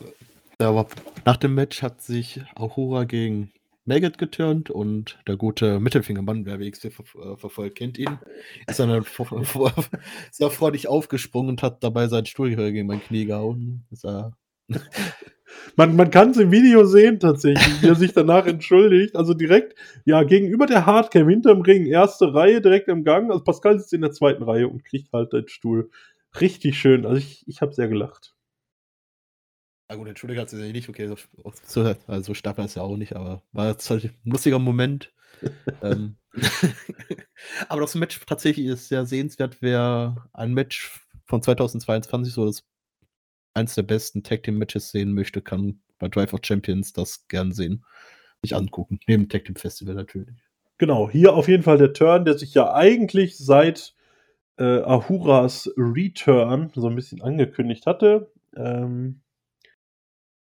[1.25, 3.51] nach dem Match hat sich Ahura gegen
[3.85, 8.19] Maggot geturnt und der gute Mittelfingermann, wer WXW ver äh, verfolgt, kennt ihn,
[8.67, 9.03] ist dann
[10.31, 13.85] sehr freudig aufgesprungen und hat dabei seinen Stuhl gegen mein Knie gehauen.
[15.75, 19.15] man, man kann es im Video sehen tatsächlich, wie er sich danach entschuldigt.
[19.15, 23.31] Also direkt, ja, gegenüber der Hardcam hinterm Ring, erste Reihe direkt im Gang.
[23.31, 25.89] Also Pascal sitzt in der zweiten Reihe und kriegt halt den Stuhl.
[26.39, 27.05] Richtig schön.
[27.05, 28.35] Also ich, ich habe sehr gelacht.
[29.91, 31.13] Ja gut, entschuldige hat sie nicht, okay,
[31.65, 35.11] so, also stark war es ja auch nicht, aber war jetzt halt ein lustiger Moment.
[35.83, 36.15] ähm,
[37.67, 42.63] aber das Match tatsächlich ist sehr sehenswert, wer ein Match von 2022 so das
[43.53, 47.51] eins der besten Tag Team Matches sehen möchte, kann bei Drive of Champions das gern
[47.51, 47.83] sehen,
[48.41, 48.97] sich angucken.
[49.07, 50.37] Neben Tag Team Festival natürlich.
[50.77, 53.93] Genau, hier auf jeden Fall der Turn, der sich ja eigentlich seit
[54.57, 58.31] äh, Ahuras Return so ein bisschen angekündigt hatte.
[58.55, 59.19] Ähm,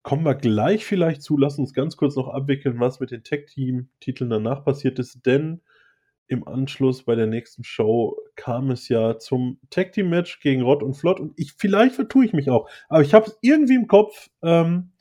[0.03, 1.39] kommen wir gleich vielleicht zu.
[1.39, 5.63] Lass uns ganz kurz noch abwickeln, was mit den Tech-Team-Titeln danach passiert ist, denn
[6.29, 11.21] im Anschluss bei der nächsten Show kam es ja zum Tag-Team-Match gegen Rott und Flott
[11.21, 14.93] und ich, vielleicht vertue ich mich auch, aber ich habe es irgendwie im Kopf, ähm,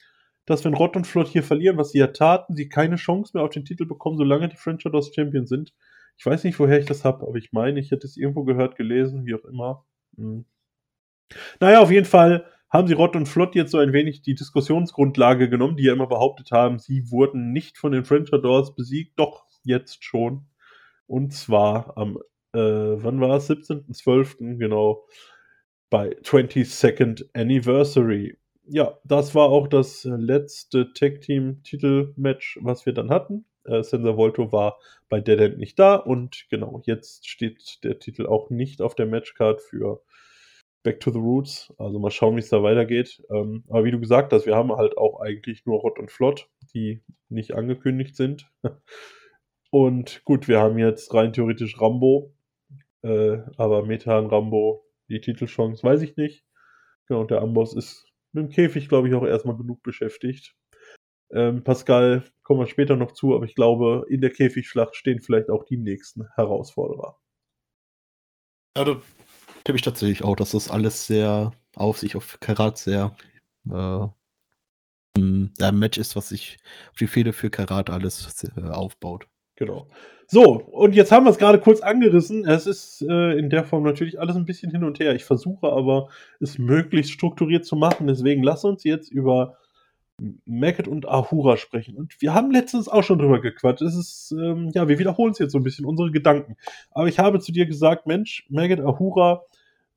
[0.46, 3.44] dass wenn Rott und Flott hier verlieren, was sie ja taten, sie keine Chance mehr
[3.44, 5.74] auf den Titel bekommen, solange die French Shadows Champion sind.
[6.18, 8.76] Ich weiß nicht, woher ich das habe, aber ich meine, ich hätte es irgendwo gehört,
[8.76, 9.86] gelesen, wie auch immer.
[10.18, 10.46] Hm.
[11.60, 15.50] Naja, auf jeden Fall haben sie Rott und Flott jetzt so ein wenig die Diskussionsgrundlage
[15.50, 19.46] genommen, die ja immer behauptet haben, sie wurden nicht von den French Adors besiegt, doch
[19.64, 20.46] jetzt schon.
[21.06, 22.18] Und zwar am,
[22.54, 23.50] äh, wann war es?
[23.50, 24.58] 17.12.
[24.58, 25.06] genau,
[25.90, 28.38] bei 22nd Anniversary.
[28.66, 33.44] Ja, das war auch das letzte Tag Team Titelmatch, was wir dann hatten.
[33.66, 34.80] Äh, Sensor Volto war
[35.10, 39.08] bei Dead End nicht da und genau, jetzt steht der Titel auch nicht auf der
[39.08, 40.02] Matchcard für
[40.84, 41.74] Back to the Roots.
[41.78, 43.22] Also mal schauen, wie es da weitergeht.
[43.32, 46.50] Ähm, aber wie du gesagt hast, wir haben halt auch eigentlich nur Rott und Flott,
[46.74, 48.52] die nicht angekündigt sind.
[49.72, 52.34] und gut, wir haben jetzt rein theoretisch Rambo.
[53.04, 56.46] Äh, aber Methan, Rambo, die Titelchance, weiß ich nicht.
[57.08, 60.56] Genau, und der Amboss ist mit dem Käfig, glaube ich, auch erstmal genug beschäftigt.
[61.34, 65.50] Ähm, Pascal kommen wir später noch zu, aber ich glaube, in der Käfigschlacht stehen vielleicht
[65.50, 67.18] auch die nächsten Herausforderer.
[68.78, 69.02] Also
[69.64, 73.16] tippe ich tatsächlich auch, dass das alles sehr auf sich, auf Karat sehr
[73.70, 74.08] äh,
[75.18, 76.58] ein Match ist, was sich
[76.92, 79.28] auf die Fehde für Karat alles äh, aufbaut.
[79.56, 79.88] Genau.
[80.28, 82.48] So, und jetzt haben wir es gerade kurz angerissen.
[82.48, 85.14] Es ist äh, in der Form natürlich alles ein bisschen hin und her.
[85.14, 86.08] Ich versuche aber,
[86.40, 88.08] es möglichst strukturiert zu machen.
[88.08, 89.58] Deswegen lass uns jetzt über
[90.46, 91.98] Maggot und Ahura sprechen.
[91.98, 93.82] Und wir haben letztens auch schon drüber gequatscht.
[93.82, 96.56] Es ist, ähm, ja, wir wiederholen es jetzt so ein bisschen, unsere Gedanken.
[96.92, 99.44] Aber ich habe zu dir gesagt, Mensch, Maggot Ahura,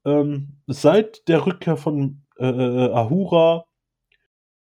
[0.05, 3.65] ähm, seit der Rückkehr von äh, äh, Ahura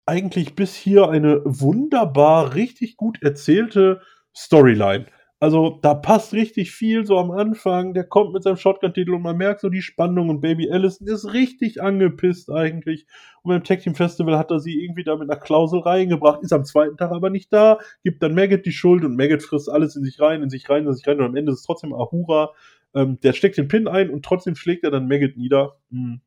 [0.07, 4.01] eigentlich bis hier eine wunderbar, richtig gut erzählte
[4.35, 5.07] Storyline.
[5.41, 7.95] Also da passt richtig viel so am Anfang.
[7.95, 11.33] Der kommt mit seinem Shotgun-Titel und man merkt so die Spannung und Baby Allison ist
[11.33, 13.07] richtig angepisst eigentlich.
[13.43, 16.53] Und beim Tag Team Festival hat er sie irgendwie da mit einer Klausel reingebracht, ist
[16.53, 19.95] am zweiten Tag aber nicht da, gibt dann Maggot die Schuld und Maggot frisst alles
[19.95, 21.93] in sich rein, in sich rein, in sich rein und am Ende ist es trotzdem
[21.93, 22.51] Ahura.
[22.95, 25.79] Ähm, der steckt den Pin ein und trotzdem schlägt er dann Maggot nieder.
[25.91, 26.21] Hm.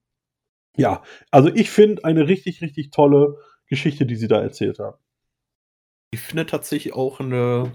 [0.78, 4.97] Ja, also ich finde eine richtig, richtig tolle Geschichte, die sie da erzählt haben.
[6.12, 7.71] Ich finde tatsächlich auch eine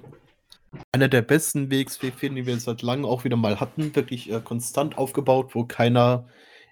[0.93, 4.99] einer der besten Wegsfehlen, die wir seit langem auch wieder mal hatten, wirklich äh, konstant
[4.99, 6.29] aufgebaut, wo keiner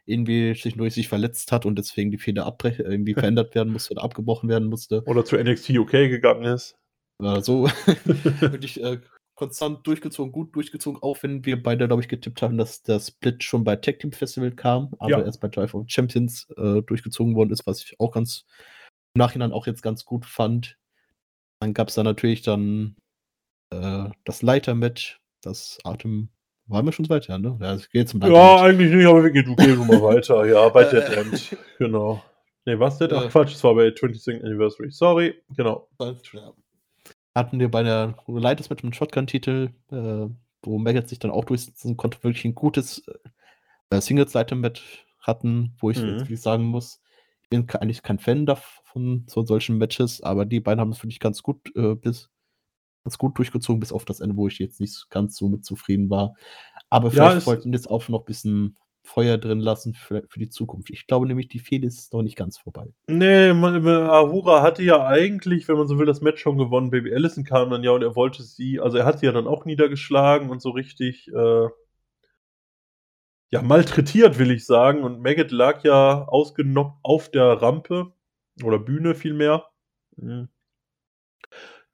[0.06, 4.02] irgendwie zwischendurch sich verletzt hat und deswegen die Fehler abbrechen, irgendwie verändert werden musste oder
[4.02, 5.02] abgebrochen werden musste.
[5.06, 6.76] Oder zu NXT UK gegangen ist.
[7.22, 7.68] Äh, so
[8.40, 8.98] wirklich äh,
[9.34, 13.42] konstant durchgezogen, gut durchgezogen, auch wenn wir beide, glaube ich, getippt haben, dass der Split
[13.42, 15.22] schon bei Tag Team Festival kam, aber ja.
[15.22, 18.44] erst bei Drive of Champions äh, durchgezogen worden ist, was ich auch ganz
[19.14, 20.78] im Nachhinein auch jetzt ganz gut fand.
[21.60, 22.96] Dann gab es da natürlich dann
[23.70, 26.30] äh, das Leiter-Match, das Atem.
[26.66, 27.58] Waren wir schon weiter, ne?
[27.60, 30.46] Ja, geht zum Ja, eigentlich nicht, aber wir gehen, du gehst mal weiter.
[30.46, 31.56] Ja, bei Dead End.
[31.78, 32.22] Genau.
[32.64, 33.12] Ne, was Dead?
[33.12, 34.90] Ach, Quatsch, es war bei 22nd Anniversary.
[34.90, 35.88] Sorry, genau.
[37.34, 40.26] Hatten wir bei der Leiters Match mit Shotgun-Titel, äh,
[40.62, 43.06] wo Maggot sich dann auch durchsetzen konnte, wirklich ein gutes
[43.90, 46.24] äh, Singles-Leiter-Match hatten, wo ich mhm.
[46.28, 47.00] jetzt sagen muss,
[47.42, 51.20] ich bin eigentlich kein Fan davon, so solchen Matches, aber die beiden haben es wirklich
[51.20, 52.30] ganz gut äh, bis
[53.04, 56.08] ganz gut durchgezogen, bis auf das Ende, wo ich jetzt nicht ganz so mit zufrieden
[56.08, 56.34] war.
[56.88, 60.48] Aber vielleicht ja, wollten jetzt auch noch ein bisschen Feuer drin lassen für, für die
[60.48, 60.90] Zukunft.
[60.90, 62.88] Ich glaube nämlich, die Fehde ist noch nicht ganz vorbei.
[63.06, 66.90] Nee, Ahura hatte ja eigentlich, wenn man so will, das Match schon gewonnen.
[66.90, 69.46] Baby Allison kam dann ja und er wollte sie, also er hat sie ja dann
[69.46, 71.68] auch niedergeschlagen und so richtig, äh,
[73.50, 75.04] ja, malträtiert, will ich sagen.
[75.04, 78.12] Und Maggot lag ja ausgenockt auf der Rampe
[78.62, 79.66] oder Bühne vielmehr.
[80.16, 80.48] Mhm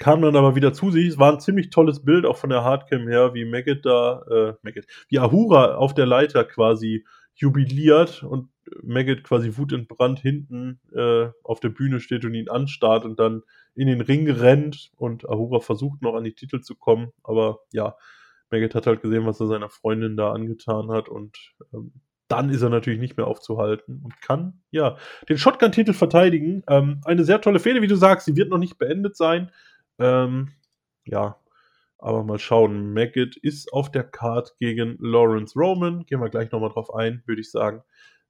[0.00, 1.06] kam dann aber wieder zu sich.
[1.06, 4.54] Es war ein ziemlich tolles Bild, auch von der Hardcam her, wie Maggot da, äh,
[4.62, 8.48] Maggot, wie Ahura auf der Leiter quasi jubiliert und
[8.82, 13.42] Maggot quasi wutentbrannt hinten äh, auf der Bühne steht und ihn anstarrt und dann
[13.74, 17.12] in den Ring rennt und Ahura versucht noch an die Titel zu kommen.
[17.22, 17.94] Aber ja,
[18.50, 21.36] Maggot hat halt gesehen, was er seiner Freundin da angetan hat und
[21.74, 21.92] ähm,
[22.30, 24.96] dann ist er natürlich nicht mehr aufzuhalten und kann, ja,
[25.28, 26.62] den Shotgun-Titel verteidigen.
[26.68, 29.50] Ähm, eine sehr tolle Fehde, wie du sagst, sie wird noch nicht beendet sein.
[30.00, 30.52] Ähm,
[31.04, 31.36] ja,
[31.98, 32.92] aber mal schauen.
[32.94, 36.06] Maggot ist auf der Card gegen Lawrence Roman.
[36.06, 37.82] Gehen wir gleich nochmal drauf ein, würde ich sagen.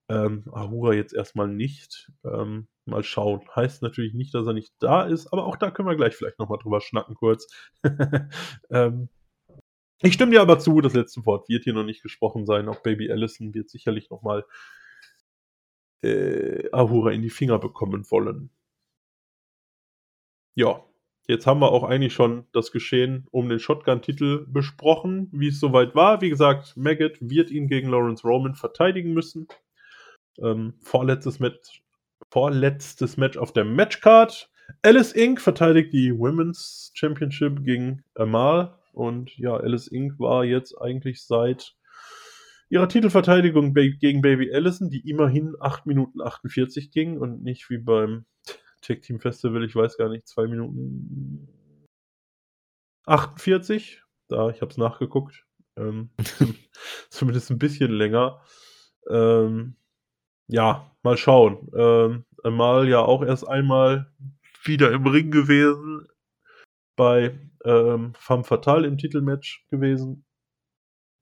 [0.08, 2.10] Ähm, Ahura jetzt erstmal nicht.
[2.24, 3.42] Ähm, mal schauen.
[3.54, 6.40] Heißt natürlich nicht, dass er nicht da ist, aber auch da können wir gleich vielleicht
[6.40, 7.46] nochmal drüber schnacken kurz.
[8.70, 9.08] ähm,
[10.02, 12.68] ich stimme dir aber zu, das letzte Wort wird hier noch nicht gesprochen sein.
[12.68, 14.44] Auch Baby Allison wird sicherlich nochmal
[16.02, 18.50] äh, Ahura in die Finger bekommen wollen.
[20.56, 20.84] Ja,
[21.30, 25.94] Jetzt haben wir auch eigentlich schon das Geschehen um den Shotgun-Titel besprochen, wie es soweit
[25.94, 26.20] war.
[26.22, 29.46] Wie gesagt, Maggot wird ihn gegen Lawrence Roman verteidigen müssen.
[30.42, 31.84] Ähm, vorletztes, Match,
[32.32, 34.50] vorletztes Match auf der Matchcard.
[34.82, 35.40] Alice Inc.
[35.40, 38.74] verteidigt die Women's Championship gegen Amal.
[38.92, 40.18] Und ja, Alice Inc.
[40.18, 41.76] war jetzt eigentlich seit
[42.70, 48.24] ihrer Titelverteidigung gegen Baby Allison, die immerhin 8 Minuten 48 ging und nicht wie beim
[48.80, 51.48] Tech Team Festival, ich weiß gar nicht, 2 Minuten
[53.06, 54.02] 48.
[54.28, 55.44] Da, ich habe es nachgeguckt.
[55.76, 56.10] Ähm,
[57.10, 58.42] zumindest ein bisschen länger.
[59.08, 59.76] Ähm,
[60.48, 61.70] ja, mal schauen.
[61.74, 64.10] Ähm, Mal ja auch erst einmal
[64.64, 66.06] wieder im Ring gewesen.
[66.96, 70.24] Bei ähm, Femme Fatale im Titelmatch gewesen.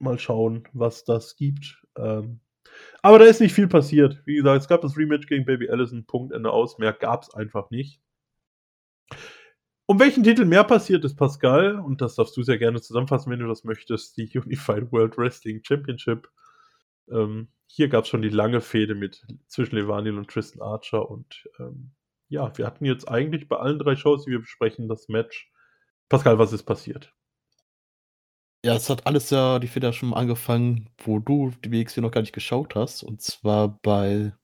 [0.01, 1.83] Mal schauen, was das gibt.
[1.97, 2.41] Ähm,
[3.03, 4.21] aber da ist nicht viel passiert.
[4.25, 6.79] Wie gesagt, es gab das Rematch gegen Baby Allison, Punkt, Ende aus.
[6.79, 8.01] Mehr gab es einfach nicht.
[9.87, 13.39] Um welchen Titel mehr passiert ist, Pascal, und das darfst du sehr gerne zusammenfassen, wenn
[13.39, 16.29] du das möchtest, die Unified World Wrestling Championship.
[17.11, 21.49] Ähm, hier gab es schon die lange Fehde mit zwischen Levaniel und Tristan Archer und
[21.59, 21.93] ähm,
[22.29, 25.51] ja, wir hatten jetzt eigentlich bei allen drei Shows, die wir besprechen, das Match.
[26.09, 27.15] Pascal, was ist passiert?
[28.69, 32.21] Ja, es hat alles ja die Feder schon angefangen, wo du die WXW noch gar
[32.21, 33.03] nicht geschaut hast.
[33.03, 34.35] Und zwar bei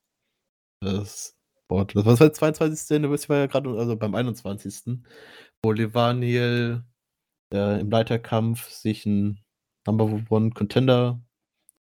[0.81, 1.37] das,
[1.69, 2.97] boah, das war der 22.
[2.97, 5.03] Anniversary war ja gerade, also beim 21.
[5.63, 6.85] Wo Levaniel
[7.53, 9.45] äh, im Leiterkampf sich ein
[9.87, 11.21] Number One Contender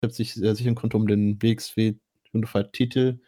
[0.01, 1.99] sich äh, sichern konnte um den WXW
[2.33, 3.19] Unified Titel.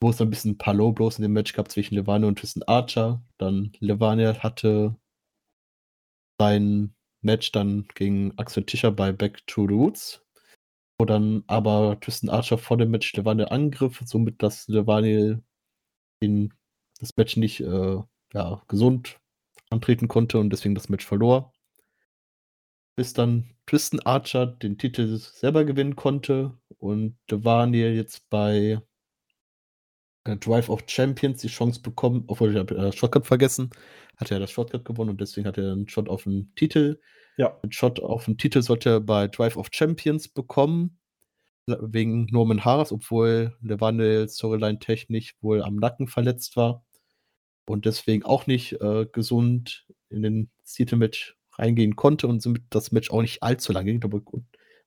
[0.00, 3.22] Wo es ein bisschen Low Blows in dem Match gab zwischen Levaniel und Tristan Archer.
[3.38, 4.96] Dann Levaniel hatte
[6.40, 10.24] sein Match dann gegen Axel Tischer bei Back to Roots.
[10.98, 15.42] Wo dann aber Tristan Archer vor dem Match Levaniel angriff, somit dass Levaniel
[16.20, 16.52] in
[16.98, 18.02] das Match nicht äh,
[18.34, 19.20] ja, gesund
[19.70, 21.52] antreten konnte und deswegen das Match verlor.
[22.96, 28.80] Bis dann Tristan Archer den Titel selber gewinnen konnte und Levaniel jetzt bei
[30.36, 33.70] Drive of Champions die Chance bekommen, obwohl ich habe äh, Shotcut vergessen,
[34.16, 37.00] hat er das Shotcut gewonnen und deswegen hat er einen Shot auf den Titel.
[37.36, 37.56] Ja.
[37.62, 40.98] Einen Shot auf den Titel sollte er bei Drive of Champions bekommen,
[41.66, 46.84] wegen Norman Harris, obwohl der Wandel Storyline technisch wohl am Nacken verletzt war
[47.66, 53.10] und deswegen auch nicht äh, gesund in den Titelmatch reingehen konnte und somit das Match
[53.10, 53.96] auch nicht allzu lange ging.
[53.96, 54.22] Ich glaube,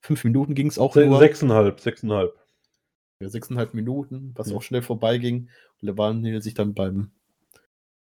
[0.01, 1.19] fünf Minuten ging es auch Se nur.
[1.19, 2.40] Sechseinhalb, sechseinhalb
[3.29, 4.55] sechseinhalb Minuten, was ja.
[4.55, 5.49] auch schnell vorbeiging.
[5.81, 7.12] Und Levaniel sich dann beim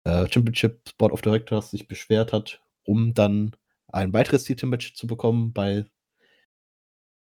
[0.04, 3.56] äh, Championship Board of Directors sich beschwert hat, um dann
[3.88, 5.84] ein weiteres Titelmatch zu bekommen bei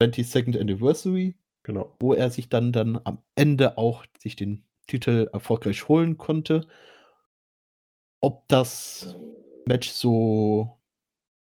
[0.01, 1.35] 22nd Anniversary.
[1.63, 1.95] Genau.
[1.99, 6.67] Wo er sich dann, dann am Ende auch sich den Titel erfolgreich holen konnte.
[8.19, 9.15] Ob das
[9.65, 10.77] Match so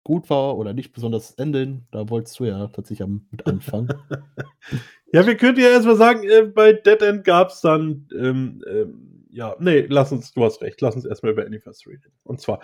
[0.04, 3.88] gut war oder nicht, besonders das Ende, da wolltest du ja tatsächlich mit anfangen.
[5.12, 9.26] ja, wir könnten ja erstmal sagen, äh, bei Dead End gab es dann, ähm, ähm,
[9.30, 12.14] ja, nee, lass uns, du hast recht, lass uns erstmal über Anniversary reden.
[12.24, 12.60] Und zwar,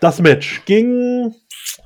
[0.00, 1.34] das Match ging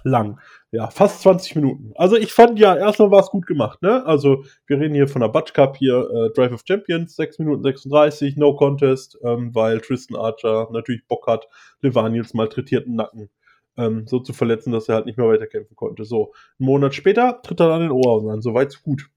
[0.04, 0.38] lang.
[0.70, 1.92] Ja, fast 20 Minuten.
[1.96, 4.06] Also ich fand ja, erstmal war es gut gemacht, ne?
[4.06, 7.62] Also wir reden hier von der Butch Cup hier, äh, Drive of Champions, 6 Minuten
[7.62, 11.46] 36, No Contest, ähm, weil Tristan Archer natürlich Bock hat,
[11.82, 13.28] Levaniels malträtierten Nacken
[13.76, 16.04] ähm, so zu verletzen, dass er halt nicht mehr weiterkämpfen konnte.
[16.04, 18.42] So, einen Monat später tritt er an den Ohrhausen an.
[18.42, 19.08] Soweit gut.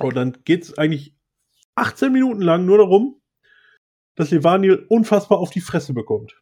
[0.00, 1.14] Und dann geht es eigentlich
[1.74, 3.20] 18 Minuten lang nur darum,
[4.14, 6.40] dass Levaniel unfassbar auf die Fresse bekommt.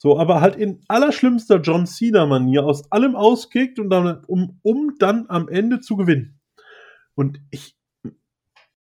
[0.00, 5.26] So, aber halt in allerschlimmster John Cena-Manier aus allem auskickt und dann, um, um dann
[5.28, 6.40] am Ende zu gewinnen.
[7.16, 7.76] Und ich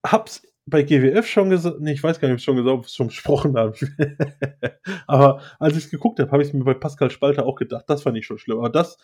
[0.05, 2.87] hab's bei GWF schon gesagt, nee, ich weiß gar nicht, ob ich schon gesagt ob
[2.87, 3.77] ich schon besprochen habe.
[5.07, 7.85] aber als ich es geguckt habe, habe ich es mir bei Pascal Spalter auch gedacht,
[7.89, 8.59] das fand ich schon schlimm.
[8.59, 8.97] Aber das,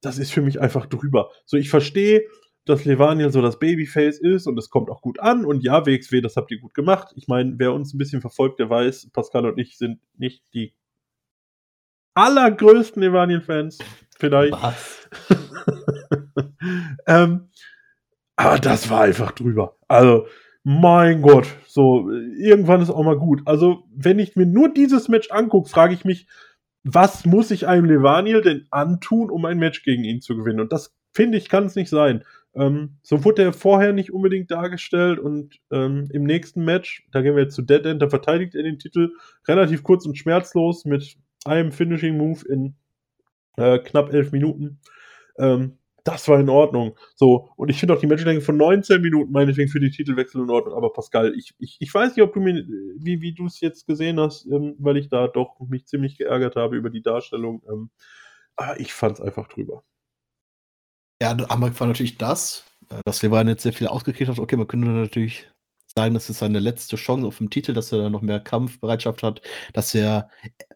[0.00, 1.30] das ist für mich einfach drüber.
[1.46, 2.22] So, ich verstehe,
[2.66, 5.44] dass Levaniel so das Babyface ist und es kommt auch gut an.
[5.44, 7.12] Und ja, WXW, das habt ihr gut gemacht.
[7.14, 10.74] Ich meine, wer uns ein bisschen verfolgt, der weiß, Pascal und ich sind nicht die
[12.14, 13.78] allergrößten Levaniel-Fans.
[14.18, 14.56] Vielleicht.
[17.06, 17.50] ähm,
[18.34, 19.76] aber das war einfach drüber.
[19.86, 20.26] Also,
[20.64, 23.42] mein Gott, so, irgendwann ist auch mal gut.
[23.44, 26.26] Also, wenn ich mir nur dieses Match angucke, frage ich mich,
[26.82, 30.60] was muss ich einem Levaniel denn antun, um ein Match gegen ihn zu gewinnen?
[30.60, 32.24] Und das finde ich, kann es nicht sein.
[32.56, 37.36] Ähm, so wurde er vorher nicht unbedingt dargestellt und ähm, im nächsten Match, da gehen
[37.36, 39.12] wir jetzt zu Dead End, da verteidigt er den Titel
[39.46, 42.74] relativ kurz und schmerzlos mit einem Finishing Move in
[43.58, 44.80] äh, knapp elf Minuten.
[45.38, 46.96] Ähm, das war in Ordnung.
[47.16, 50.50] So, und ich finde auch die Matchlänge von 19 Minuten meinetwegen für die Titelwechsel in
[50.50, 50.76] Ordnung.
[50.76, 52.64] Aber Pascal, ich, ich, ich weiß nicht, ob du mir,
[52.96, 56.54] wie, wie du es jetzt gesehen hast, ähm, weil ich da doch mich ziemlich geärgert
[56.54, 57.62] habe über die Darstellung.
[57.68, 57.90] Ähm,
[58.54, 59.82] aber ich fand es einfach drüber.
[61.20, 64.38] Ja, Amok war natürlich das, äh, dass Levan jetzt sehr viel ausgekriegt hat.
[64.38, 65.48] Okay, man könnte natürlich
[65.96, 69.40] sagen, das ist seine letzte Chance auf den Titel, dass er noch mehr Kampfbereitschaft hat,
[69.72, 70.28] dass er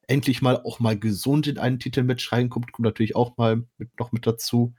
[0.06, 4.12] endlich mal auch mal gesund in einen Titelmatch reinkommt, kommt natürlich auch mal mit, noch
[4.12, 4.74] mit dazu.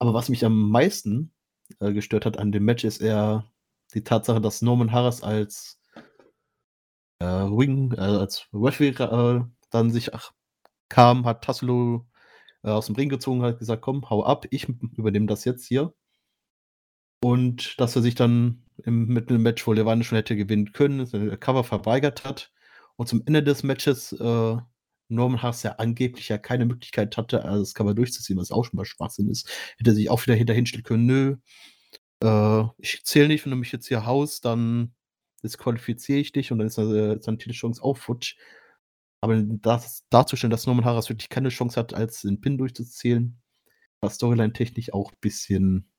[0.00, 1.32] Aber was mich am meisten
[1.80, 3.44] äh, gestört hat an dem Match, ist eher
[3.94, 5.80] die Tatsache, dass Norman Harris als
[7.20, 10.32] äh, Wing, äh, als Referee äh, dann sich ach,
[10.88, 12.06] kam, hat Tassilo
[12.62, 15.94] äh, aus dem Ring gezogen, hat gesagt, komm, hau ab, ich übernehme das jetzt hier.
[17.22, 20.98] Und dass er sich dann im, mit einem Match, wo Levante schon hätte gewinnen können,
[20.98, 22.52] das Cover verweigert hat.
[22.96, 24.56] Und zum Ende des Matches äh,
[25.08, 28.76] Norman Haas ja angeblich ja keine Möglichkeit hatte, also das Cover durchzuziehen, was auch schon
[28.76, 29.48] mal Schwachsinn ist,
[29.78, 31.36] hätte er sich auch wieder hinterhinstellen können, nö,
[32.22, 34.94] äh, ich zähle nicht, wenn du mich jetzt hier haust, dann
[35.42, 38.36] disqualifiziere ich dich und dann ist, äh, ist dann die Chance auch futsch.
[39.20, 43.40] Aber das darzustellen, dass Norman Harras wirklich keine Chance hat, als den Pin durchzuzählen,
[44.00, 45.90] war Storyline-technisch auch ein bisschen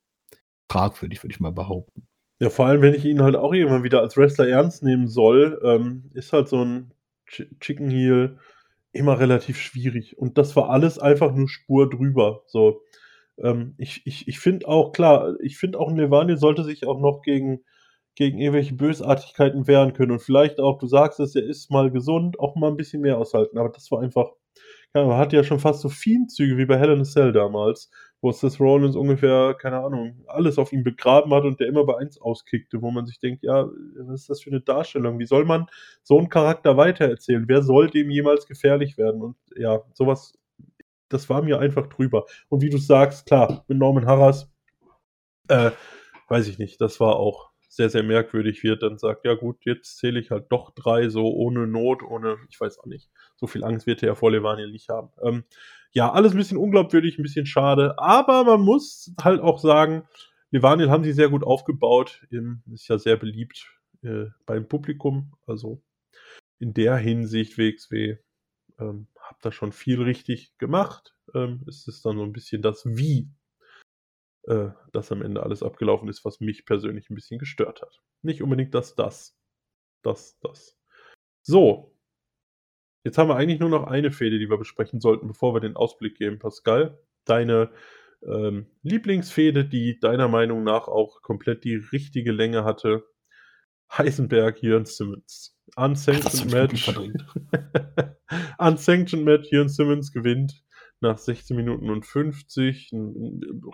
[0.70, 2.08] fragwürdig, würde ich mal behaupten.
[2.40, 5.62] Ja, vor allem, wenn ich ihn halt auch irgendwann wieder als Wrestler ernst nehmen soll,
[5.64, 6.94] ähm, ist halt so ein
[7.28, 8.40] Ch Chicken Heel
[8.94, 10.18] immer relativ schwierig.
[10.18, 12.44] Und das war alles einfach nur Spur drüber.
[12.48, 12.82] So,
[13.38, 17.22] ähm, ich ich, ich finde auch, klar, ich finde auch, Levani sollte sich auch noch
[17.22, 17.64] gegen
[18.16, 20.12] gegen irgendwelche Bösartigkeiten wehren können.
[20.12, 23.18] Und vielleicht auch, du sagst es, er ist mal gesund, auch mal ein bisschen mehr
[23.18, 23.58] aushalten.
[23.58, 24.32] Aber das war einfach,
[24.94, 27.90] ja, man hatte ja schon fast so Fienzüge wie bei a Cell damals,
[28.22, 31.98] wo Seth Rollins ungefähr, keine Ahnung, alles auf ihm begraben hat und der immer bei
[31.98, 35.18] eins auskickte, wo man sich denkt, ja, was ist das für eine Darstellung?
[35.18, 35.68] Wie soll man
[36.04, 37.46] so einen Charakter weitererzählen?
[37.48, 39.22] Wer soll dem jemals gefährlich werden?
[39.22, 40.38] Und ja, sowas,
[41.10, 42.26] das war mir einfach drüber.
[42.50, 44.52] Und wie du sagst, klar, mit Norman Harras,
[45.48, 45.72] äh,
[46.28, 49.98] weiß ich nicht, das war auch sehr, sehr merkwürdig wird, dann sagt, ja gut, jetzt
[49.98, 53.64] zähle ich halt doch drei, so ohne Not, ohne, ich weiß auch nicht, so viel
[53.64, 55.10] Angst wird er ja vor Levaniel nicht haben.
[55.24, 55.46] Ähm,
[55.94, 60.04] ja, alles ein bisschen unglaubwürdig, ein bisschen schade, aber man muss halt auch sagen,
[60.52, 62.28] Levaniel haben sie sehr gut aufgebaut,
[62.74, 63.72] ist ja sehr beliebt
[64.04, 65.82] äh, beim Publikum, also
[66.60, 68.18] in der Hinsicht WXW
[68.80, 71.16] ähm, habt da schon viel richtig gemacht.
[71.34, 73.30] Ähm, es ist dann so ein bisschen das Wie
[74.48, 78.02] äh, dass am Ende alles abgelaufen ist, was mich persönlich ein bisschen gestört hat.
[78.22, 79.38] Nicht unbedingt das, das,
[80.04, 80.78] das, das.
[81.44, 81.96] So.
[83.04, 85.76] Jetzt haben wir eigentlich nur noch eine Fehde, die wir besprechen sollten, bevor wir den
[85.76, 86.38] Ausblick geben.
[86.38, 87.72] Pascal, deine
[88.24, 93.04] ähm, Lieblingsfehde, die deiner Meinung nach auch komplett die richtige Länge hatte.
[93.92, 95.58] Heisenberg, Jörn Simmons.
[95.76, 96.88] Unsanctioned Match.
[98.58, 100.64] Unsanctioned Match, Jörn Simmons gewinnt
[101.02, 102.92] nach 16 Minuten und 50.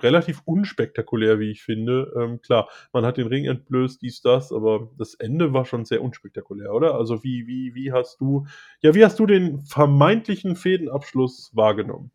[0.01, 2.13] Relativ unspektakulär, wie ich finde.
[2.17, 6.01] Ähm, klar, man hat den Ring entblößt, dies, das, aber das Ende war schon sehr
[6.01, 6.95] unspektakulär, oder?
[6.95, 8.47] Also wie, wie, wie hast du,
[8.81, 12.11] ja, wie hast du den vermeintlichen Fädenabschluss wahrgenommen?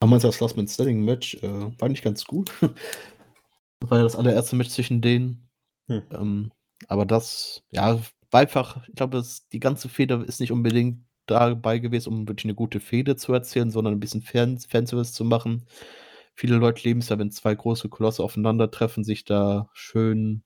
[0.00, 2.50] Damals das Last Man Standing Match äh, war nicht ganz gut.
[3.80, 5.48] war ja das allererste Match zwischen denen.
[5.88, 6.02] Hm.
[6.10, 6.52] Ähm,
[6.88, 8.00] aber das, ja,
[8.30, 12.54] war einfach, ich glaube, die ganze Feder ist nicht unbedingt dabei gewesen, um wirklich eine
[12.54, 15.66] gute Fehde zu erzählen, sondern ein bisschen Fan Fanservice zu machen.
[16.34, 20.42] Viele Leute leben es ja, wenn zwei große Kolosse aufeinandertreffen, sich da schön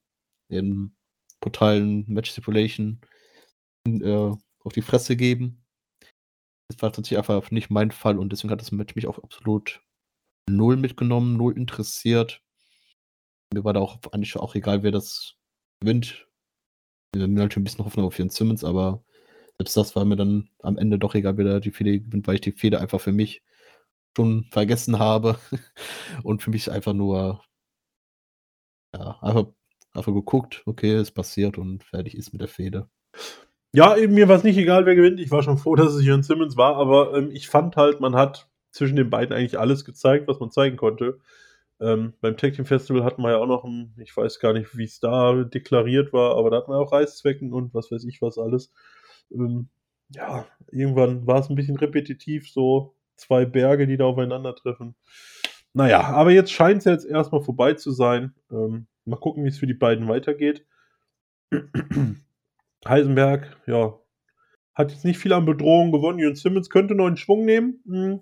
[0.49, 0.95] in
[1.41, 3.01] brutalen Match Stipulation
[3.87, 4.31] äh,
[4.63, 5.65] auf die Fresse geben.
[6.69, 9.83] Das war tatsächlich einfach nicht mein Fall und deswegen hat das Match mich auch absolut
[10.49, 12.43] null mitgenommen, null interessiert.
[13.53, 15.37] mir war da auch eigentlich auch egal, wer das
[15.81, 16.29] gewinnt.
[17.13, 19.03] Wir haben halt ein bisschen Hoffnung auf Ian Simmons, aber
[19.61, 22.41] selbst das war mir dann am Ende doch egal, wer die Fehde gewinnt, weil ich
[22.41, 23.43] die Fehde einfach für mich
[24.17, 25.37] schon vergessen habe
[26.23, 27.45] und für mich einfach nur
[28.95, 29.49] ja, einfach,
[29.93, 32.89] einfach geguckt, okay, es passiert und fertig ist mit der Fehde.
[33.75, 35.21] Ja, eben mir war es nicht egal, wer gewinnt.
[35.21, 38.17] Ich war schon froh, dass es Jörn Simmons war, aber ähm, ich fand halt, man
[38.17, 41.21] hat zwischen den beiden eigentlich alles gezeigt, was man zeigen konnte.
[41.81, 44.75] Ähm, beim Tag Team Festival hatten wir ja auch noch ein, ich weiß gar nicht,
[44.79, 48.23] wie es da deklariert war, aber da hatten wir auch Reißzwecken und was weiß ich
[48.23, 48.73] was alles.
[49.33, 49.69] Ähm,
[50.15, 54.95] ja, irgendwann war es ein bisschen repetitiv, so zwei Berge, die da aufeinandertreffen.
[55.73, 58.35] Naja, aber jetzt scheint es jetzt erstmal vorbei zu sein.
[58.51, 60.67] Ähm, mal gucken, wie es für die beiden weitergeht.
[62.87, 63.99] Heisenberg, ja,
[64.75, 66.19] hat jetzt nicht viel an Bedrohung gewonnen.
[66.19, 68.21] Jürgen Simmons könnte neuen Schwung nehmen hm,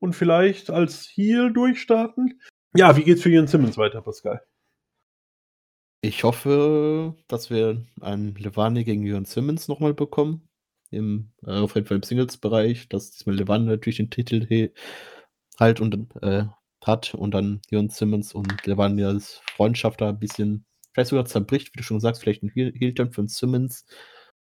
[0.00, 2.40] und vielleicht als Heal durchstarten.
[2.74, 4.42] Ja, wie geht's für Jürgen Simmons weiter, Pascal?
[6.04, 10.46] Ich hoffe, dass wir einen Levani gegen Jürgen Simmons nochmal bekommen.
[10.90, 14.70] Im, äh, auf jeden Fall im Singles-Bereich, dass diesmal Levani natürlich den Titel
[15.58, 16.44] halt und äh,
[16.84, 21.72] hat und dann Jürgen Simmons und Levani als Freundschaft da ein bisschen vielleicht sogar zerbricht,
[21.72, 23.86] wie du schon sagst, vielleicht ein Heel-Turn von Simmons.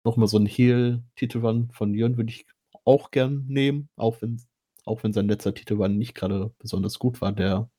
[0.03, 2.45] Nochmal so ein Heel-Titelrun von Jörn würde ich
[2.85, 4.43] auch gern nehmen, auch wenn,
[4.85, 7.71] auch wenn sein letzter Titelrun nicht gerade besonders gut war, der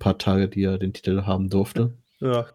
[0.00, 1.96] paar Tage, die er den Titel haben durfte.
[2.18, 2.48] Ja.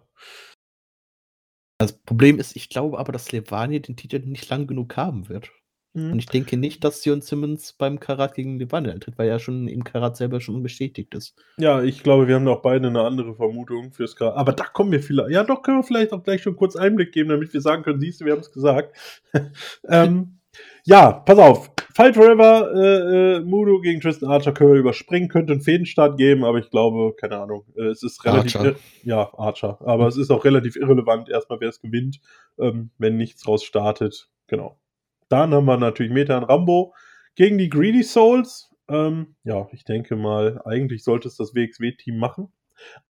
[1.80, 5.52] Das Problem ist, ich glaube aber, dass Levani den Titel nicht lang genug haben wird.
[5.94, 6.14] Mhm.
[6.14, 9.68] Und ich denke nicht, dass Sion Simmons beim Karat gegen Levante antritt, weil er schon
[9.68, 11.36] im Karat selber schon bestätigt ist.
[11.58, 14.38] Ja, ich glaube, wir haben auch beide eine andere Vermutung fürs Karat.
[14.38, 15.32] Aber da kommen wir vielleicht.
[15.32, 18.00] Ja, doch, können wir vielleicht auch gleich schon kurz Einblick geben, damit wir sagen können,
[18.00, 18.96] siehst du, wir haben es gesagt.
[19.90, 20.40] ähm,
[20.84, 21.72] ja, pass auf.
[21.98, 26.46] Fight Forever, äh, äh, Mudo gegen Tristan Archer können wir überspringen, könnte einen Fädenstart geben,
[26.46, 28.56] aber ich glaube, keine Ahnung, äh, es ist relativ.
[28.56, 28.76] Archer.
[29.02, 29.80] Ja, Archer.
[29.82, 30.10] Aber mhm.
[30.10, 32.20] es ist auch relativ irrelevant, erstmal, wer es gewinnt,
[32.60, 34.30] ähm, wenn nichts raus startet.
[34.46, 34.80] Genau.
[35.28, 36.94] Dann haben wir natürlich Meta und Rambo
[37.34, 38.70] gegen die Greedy Souls.
[38.88, 42.54] Ähm, ja, ich denke mal, eigentlich sollte es das WXW-Team machen.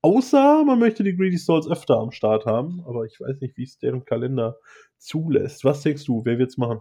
[0.02, 3.64] Außer man möchte die Greedy Souls öfter am Start haben, aber ich weiß nicht, wie
[3.64, 4.56] es deren Kalender
[4.98, 5.66] zulässt.
[5.66, 6.80] Was denkst du, wer wird es machen?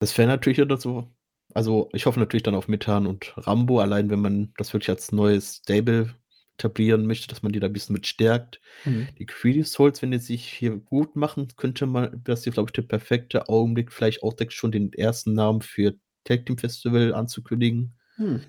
[0.00, 1.08] Das wäre natürlich oder so.
[1.54, 5.12] Also, ich hoffe natürlich dann auf Methan und Rambo, allein wenn man das wirklich als
[5.12, 6.14] neues Stable
[6.54, 8.60] etablieren möchte, dass man die da ein bisschen mit stärkt.
[8.84, 9.08] Mhm.
[9.18, 12.72] Die Greedy Souls, wenn die sich hier gut machen, könnte man, das hier, glaube ich,
[12.72, 15.94] der perfekte Augenblick, vielleicht auch schon den ersten Namen für
[16.24, 17.94] Tag Team Festival anzukündigen.
[18.18, 18.42] Mhm.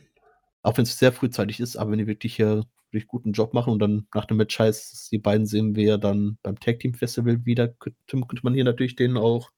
[0.62, 3.72] Auch wenn es sehr frühzeitig ist, aber wenn die wirklich hier wirklich guten Job machen
[3.72, 7.46] und dann nach dem Match heißt, die beiden sehen wir dann beim Tag Team Festival
[7.46, 9.52] wieder, könnte, könnte man hier natürlich denen auch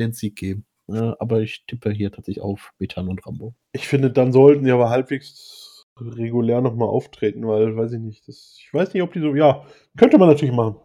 [0.00, 0.64] den Sieg geben.
[0.88, 3.54] Ja, aber ich tippe hier tatsächlich auf Betan und Rambo.
[3.72, 8.56] Ich finde, dann sollten die aber halbwegs regulär nochmal auftreten, weil, weiß ich nicht, das,
[8.58, 9.64] ich weiß nicht, ob die so, ja,
[9.96, 10.76] könnte man natürlich machen.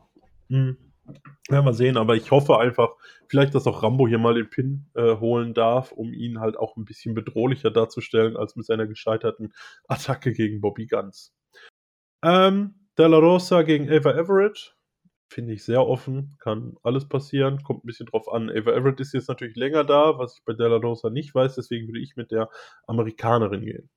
[0.49, 0.77] Hm.
[1.49, 2.89] Werden wir sehen, aber ich hoffe einfach,
[3.29, 6.75] vielleicht, dass auch Rambo hier mal den Pin äh, holen darf, um ihn halt auch
[6.75, 9.53] ein bisschen bedrohlicher darzustellen, als mit seiner gescheiterten
[9.87, 11.33] Attacke gegen Bobby Guns.
[12.23, 14.76] Ähm, Della Rosa gegen Ava Everett.
[15.30, 18.49] Finde ich sehr offen, kann alles passieren, kommt ein bisschen drauf an.
[18.49, 21.88] Ava Everett ist jetzt natürlich länger da, was ich bei Della Rosa nicht weiß, deswegen
[21.88, 22.49] würde ich mit der
[22.88, 23.89] Amerikanerin gehen.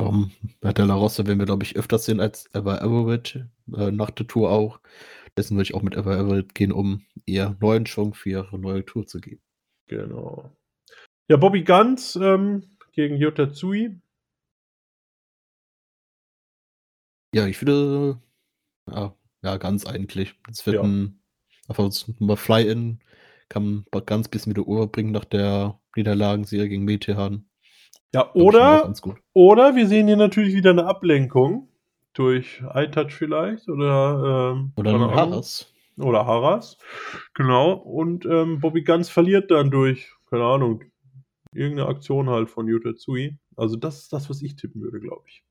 [0.00, 4.10] Um, bei Della Rossa werden wir, glaube ich, öfters sehen als Ever Everett, äh, nach
[4.10, 4.80] der Tour auch.
[5.36, 8.84] Dessen würde ich auch mit Ever Everett gehen, um ihr neuen Schwung für ihre neue
[8.84, 9.42] Tour zu geben.
[9.86, 10.56] Genau.
[11.28, 14.00] Ja, Bobby Guns ähm, gegen Yota Tsui.
[17.34, 18.20] Ja, ich würde.
[18.90, 20.34] Ja, ja ganz eigentlich.
[20.50, 20.82] Es wird ja.
[20.82, 21.18] ein.
[21.68, 23.00] Einfach mal Fly-In.
[23.48, 27.44] Kann man ganz bisschen wieder Uhr bringen nach der Niederlagenserie gegen Metehan.
[28.14, 28.92] Ja, oder,
[29.32, 31.68] oder wir sehen hier natürlich wieder eine Ablenkung
[32.12, 35.72] durch iTouch vielleicht oder, ähm, oder Harras.
[35.98, 36.78] Oder Harras,
[37.34, 37.72] genau.
[37.72, 40.84] Und ähm, Bobby Guns verliert dann durch, keine Ahnung,
[41.54, 43.38] irgendeine Aktion halt von Yuta Tsui.
[43.56, 45.42] Also das ist das, was ich tippen würde, glaube ich.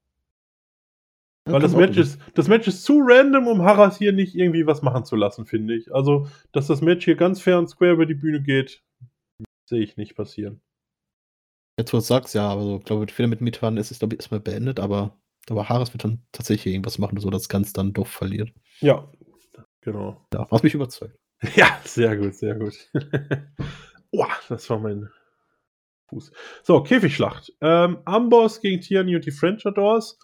[1.45, 4.83] Weil das Match, ist, das Match ist zu random, um Harras hier nicht irgendwie was
[4.83, 5.93] machen zu lassen, finde ich.
[5.93, 8.83] Also, dass das Match hier ganz fair und square über die Bühne geht,
[9.65, 10.61] sehe ich nicht passieren.
[11.79, 14.19] Jetzt, wo du sagst, ja, also ich glaube, Fehler mit Mitfahren ist es, glaube ich,
[14.19, 15.19] erstmal beendet, aber,
[15.49, 18.51] aber Harris wird dann tatsächlich irgendwas machen, so dass Ganz dann doch verliert.
[18.81, 19.11] Ja,
[19.81, 20.23] genau.
[20.33, 21.17] Ja, was mich überzeugt.
[21.55, 22.75] Ja, sehr gut, sehr gut.
[24.11, 25.09] oh, das war mein
[26.09, 26.31] Fuß.
[26.61, 27.51] So, Käfigschlacht.
[27.61, 30.19] Ähm, Amboss gegen Tierney und die French Adors.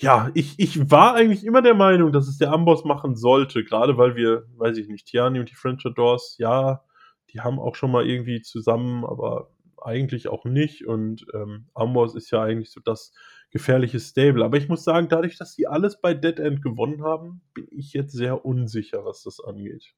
[0.00, 3.96] Ja, ich, ich war eigentlich immer der Meinung, dass es der Amboss machen sollte, gerade
[3.96, 6.82] weil wir, weiß ich nicht, Tiani und die French Adors, ja,
[7.30, 9.50] die haben auch schon mal irgendwie zusammen, aber
[9.84, 10.86] eigentlich auch nicht.
[10.86, 13.12] Und ähm, Amboss ist ja eigentlich so das
[13.50, 14.44] gefährliches Stable.
[14.44, 17.92] Aber ich muss sagen, dadurch, dass die alles bei Dead End gewonnen haben, bin ich
[17.92, 19.94] jetzt sehr unsicher, was das angeht.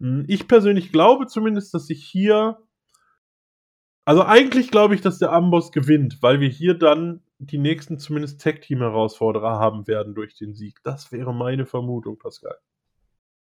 [0.00, 2.58] Hm, ich persönlich glaube zumindest, dass ich hier.
[4.06, 8.40] Also eigentlich glaube ich, dass der Amboss gewinnt, weil wir hier dann die nächsten zumindest
[8.40, 10.80] Tag-Team-Herausforderer haben werden durch den Sieg.
[10.82, 12.58] Das wäre meine Vermutung, Pascal.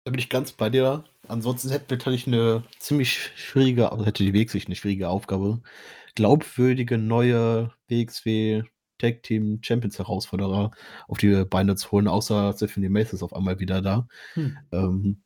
[0.04, 1.04] Da bin ich ganz bei dir.
[1.28, 5.60] Ansonsten hätten wir natürlich eine ziemlich schwierige, also hätte die WXW eine schwierige Aufgabe,
[6.14, 8.62] glaubwürdige neue WXW
[8.98, 10.72] Tag Team Champions Herausforderer
[11.06, 14.08] auf die Beine zu holen, außer Stephanie Mace ist auf einmal wieder da.
[14.34, 14.58] Hm.
[14.72, 15.22] Ähm,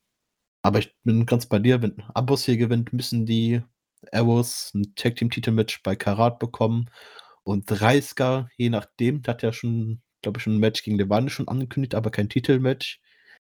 [0.62, 3.62] aber ich bin ganz bei dir, wenn Abos hier gewinnt, müssen die
[4.10, 6.90] Arrows ein Tag Team Titelmatch bei Karat bekommen
[7.44, 11.48] und Dreisker, je nachdem, hat ja schon, glaube ich, schon ein Match gegen Levane schon
[11.48, 13.00] angekündigt, aber kein Titelmatch.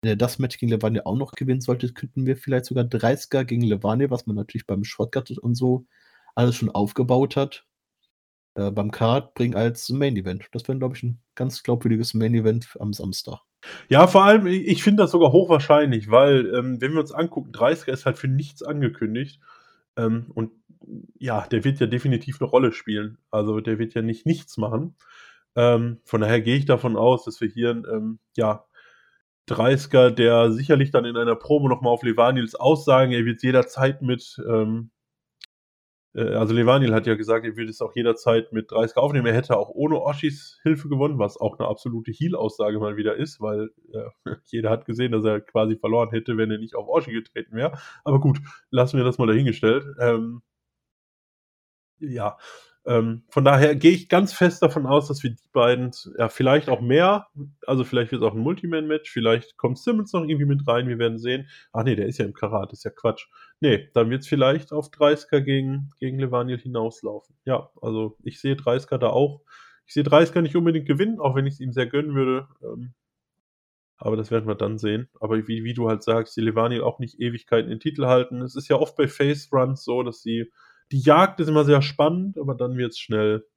[0.02, 3.44] Wenn er das Match gegen Levane auch noch gewinnen sollte, könnten wir vielleicht sogar 30er
[3.44, 5.86] gegen Levane, was man natürlich beim Shortcut und so
[6.36, 7.66] alles schon aufgebaut hat,
[8.56, 10.48] äh, beim Card bringen als Main Event.
[10.52, 13.40] Das wäre, glaube ich, ein ganz glaubwürdiges Main Event am Samstag.
[13.90, 17.92] Ja, vor allem, ich finde das sogar hochwahrscheinlich, weil, ähm, wenn wir uns angucken, 30er
[17.92, 19.42] ist halt für nichts angekündigt.
[19.98, 20.52] Ähm, und
[21.18, 23.18] ja, der wird ja definitiv eine Rolle spielen.
[23.32, 24.96] Also der wird ja nicht nichts machen.
[25.56, 28.66] Ähm, von daher gehe ich davon aus, dass wir hier ähm, ja,
[29.50, 34.38] 30er, der sicherlich dann in einer Probe nochmal auf Levanils aussagen, er wird jederzeit mit
[34.48, 34.92] ähm,
[36.14, 39.28] äh, also Levanil hat ja gesagt, er würde es auch jederzeit mit 30 aufnehmen.
[39.28, 43.40] Er hätte auch ohne Oshis Hilfe gewonnen, was auch eine absolute Heal-Aussage mal wieder ist,
[43.42, 47.12] weil äh, jeder hat gesehen, dass er quasi verloren hätte, wenn er nicht auf Oshi
[47.12, 47.78] getreten wäre.
[48.04, 48.40] Aber gut,
[48.72, 49.86] lassen wir das mal dahingestellt.
[50.00, 50.42] Ähm,
[52.00, 52.38] ja,
[52.86, 56.70] ähm, von daher gehe ich ganz fest davon aus, dass wir die beiden, ja, vielleicht
[56.70, 57.28] auch mehr,
[57.68, 60.97] also vielleicht wird es auch ein Multiman-Match, vielleicht kommt Simmons noch irgendwie mit rein, wir
[60.97, 61.47] werden sehen.
[61.74, 63.28] Ach nee, der ist ja im Karat, ist ja Quatsch.
[63.60, 67.36] Nee, dann wird es vielleicht auf 30er gegen, gegen Levaniel hinauslaufen.
[67.45, 69.41] Ja, also ich sehe 30er da auch.
[69.86, 72.47] Ich sehe 30er nicht unbedingt gewinnen, auch wenn ich es ihm sehr gönnen würde.
[72.64, 72.93] Ähm,
[73.97, 75.10] aber das werden wir dann sehen.
[75.20, 78.41] Aber wie, wie du halt sagst, die Levaniel auch nicht Ewigkeiten in Titel halten.
[78.41, 80.52] Es ist ja oft bei Face Runs so, dass sie
[80.92, 83.48] die Jagd ist immer sehr spannend, aber dann wird es schnell.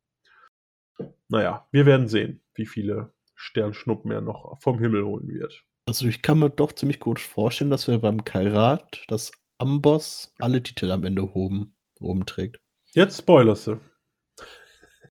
[1.28, 5.64] Naja, wir werden sehen, wie viele Sternschnuppen er noch vom Himmel holen wird.
[5.86, 10.62] Also ich kann mir doch ziemlich gut vorstellen, dass wir beim Kairat das Amboss alle
[10.62, 12.60] Titel am Ende oben, oben trägt.
[12.92, 13.80] Jetzt spoilerst du.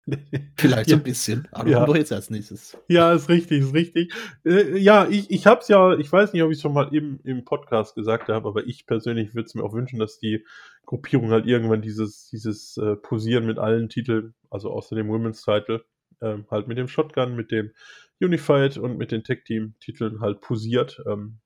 [0.58, 1.86] Vielleicht so ein bisschen, aber ja.
[1.86, 2.78] doch jetzt als nächstes.
[2.88, 4.14] Ja, ist richtig, ist richtig.
[4.46, 7.20] Äh, ja, ich, ich hab's ja, ich weiß nicht, ob ich es schon mal eben
[7.24, 10.46] im Podcast gesagt habe, aber ich persönlich würde es mir auch wünschen, dass die
[10.90, 15.86] Gruppierung halt irgendwann dieses, dieses äh, Posieren mit allen Titeln, also außer dem Women's Title,
[16.20, 17.72] ähm, halt mit dem Shotgun, mit dem
[18.20, 21.00] Unified und mit den Tech Team Titeln halt posiert.
[21.06, 21.42] Ähm,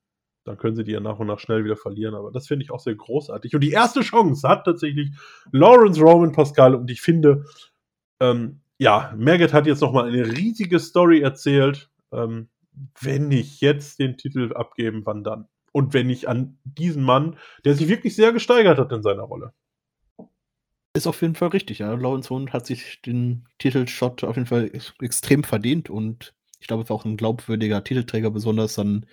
[0.46, 2.14] dann können sie die ja nach und nach schnell wieder verlieren.
[2.14, 3.54] Aber das finde ich auch sehr großartig.
[3.54, 5.10] Und die erste Chance hat tatsächlich
[5.52, 6.74] Lawrence Roman Pascal.
[6.74, 7.44] Und ich finde,
[8.20, 11.90] ähm, ja, Maggot hat jetzt nochmal eine riesige Story erzählt.
[12.12, 12.48] Ähm,
[12.98, 15.48] wenn nicht jetzt den Titel abgeben, wann dann?
[15.74, 19.52] Und wenn nicht an diesen Mann, der sich wirklich sehr gesteigert hat in seiner Rolle.
[20.96, 21.92] Ist auf jeden Fall richtig, ja.
[21.92, 24.70] Lawrence Hund hat sich den Titelshot auf jeden Fall
[25.00, 29.04] extrem verdient und ich glaube, es ist auch ein glaubwürdiger Titelträger, besonders dann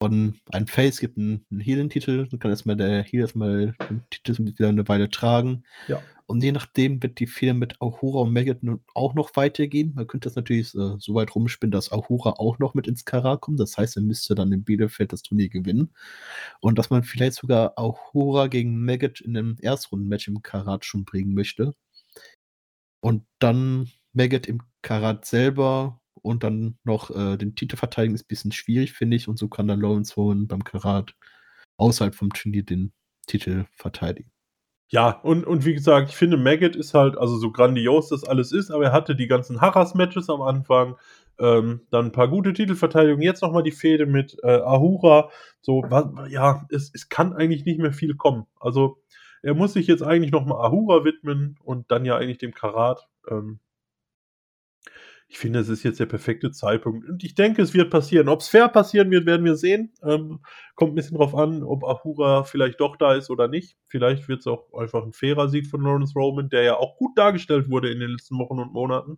[0.00, 4.44] von einem Face gibt einen, einen Heal-Titel, dann kann erstmal der Heal erstmal den Titel
[4.44, 5.64] wieder eine Weile tragen.
[5.88, 6.02] Ja.
[6.26, 8.58] Und je nachdem wird die Fehler mit Ahura und Maggot
[8.94, 9.92] auch noch weitergehen.
[9.94, 13.42] Man könnte das natürlich äh, so weit rumspinnen, dass Ahura auch noch mit ins Karat
[13.42, 13.60] kommt.
[13.60, 15.92] Das heißt, er müsste dann in Bielefeld das Turnier gewinnen.
[16.60, 21.34] Und dass man vielleicht sogar Ahura gegen Maggot in einem Erstrundenmatch im Karat schon bringen
[21.34, 21.74] möchte.
[23.00, 28.28] Und dann Maggot im Karat selber und dann noch äh, den Titel verteidigen, ist ein
[28.28, 29.28] bisschen schwierig, finde ich.
[29.28, 31.14] Und so kann dann Lawrence Hohen beim Karat
[31.76, 32.92] außerhalb vom Turnier den
[33.26, 34.30] Titel verteidigen.
[34.88, 38.52] Ja, und, und wie gesagt, ich finde, Maggot ist halt, also so grandios das alles
[38.52, 40.96] ist, aber er hatte die ganzen Harras-Matches am Anfang,
[41.38, 45.30] ähm, dann ein paar gute Titelverteidigungen, jetzt nochmal die Fehde mit äh, Ahura.
[45.60, 48.46] So, was, ja, es, es kann eigentlich nicht mehr viel kommen.
[48.60, 48.98] Also,
[49.42, 53.08] er muss sich jetzt eigentlich nochmal Ahura widmen und dann ja eigentlich dem Karat.
[53.28, 53.58] Ähm,
[55.28, 57.08] ich finde, es ist jetzt der perfekte Zeitpunkt.
[57.08, 58.28] Und ich denke, es wird passieren.
[58.28, 59.92] Ob es fair passieren wird, werden wir sehen.
[60.02, 60.40] Ähm,
[60.76, 63.76] kommt ein bisschen drauf an, ob Ahura vielleicht doch da ist oder nicht.
[63.88, 67.16] Vielleicht wird es auch einfach ein fairer Sieg von Lawrence Roman, der ja auch gut
[67.16, 69.16] dargestellt wurde in den letzten Wochen und Monaten.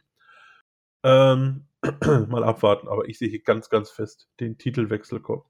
[1.05, 1.67] Ähm,
[2.29, 5.43] mal abwarten, aber ich sehe hier ganz, ganz fest den Titelwechsel kommen.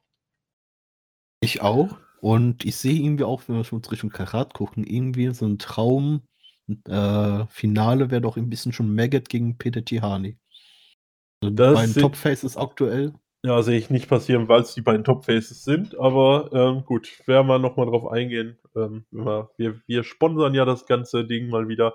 [1.40, 1.98] Ich auch.
[2.20, 6.22] Und ich sehe irgendwie auch, wenn wir schon Richtung Karat gucken, irgendwie so ein Traum.
[6.88, 10.38] Äh, Finale wäre doch ein bisschen schon Maggot gegen Peter Tihani.
[11.47, 13.12] Also die beiden Top Faces aktuell.
[13.42, 17.20] Ja, sehe ich nicht passieren, weil es die beiden Top Faces sind, aber ähm, gut,
[17.26, 18.59] werden wir nochmal drauf eingehen.
[18.74, 21.94] Ähm, wir, wir sponsern ja das ganze Ding mal wieder.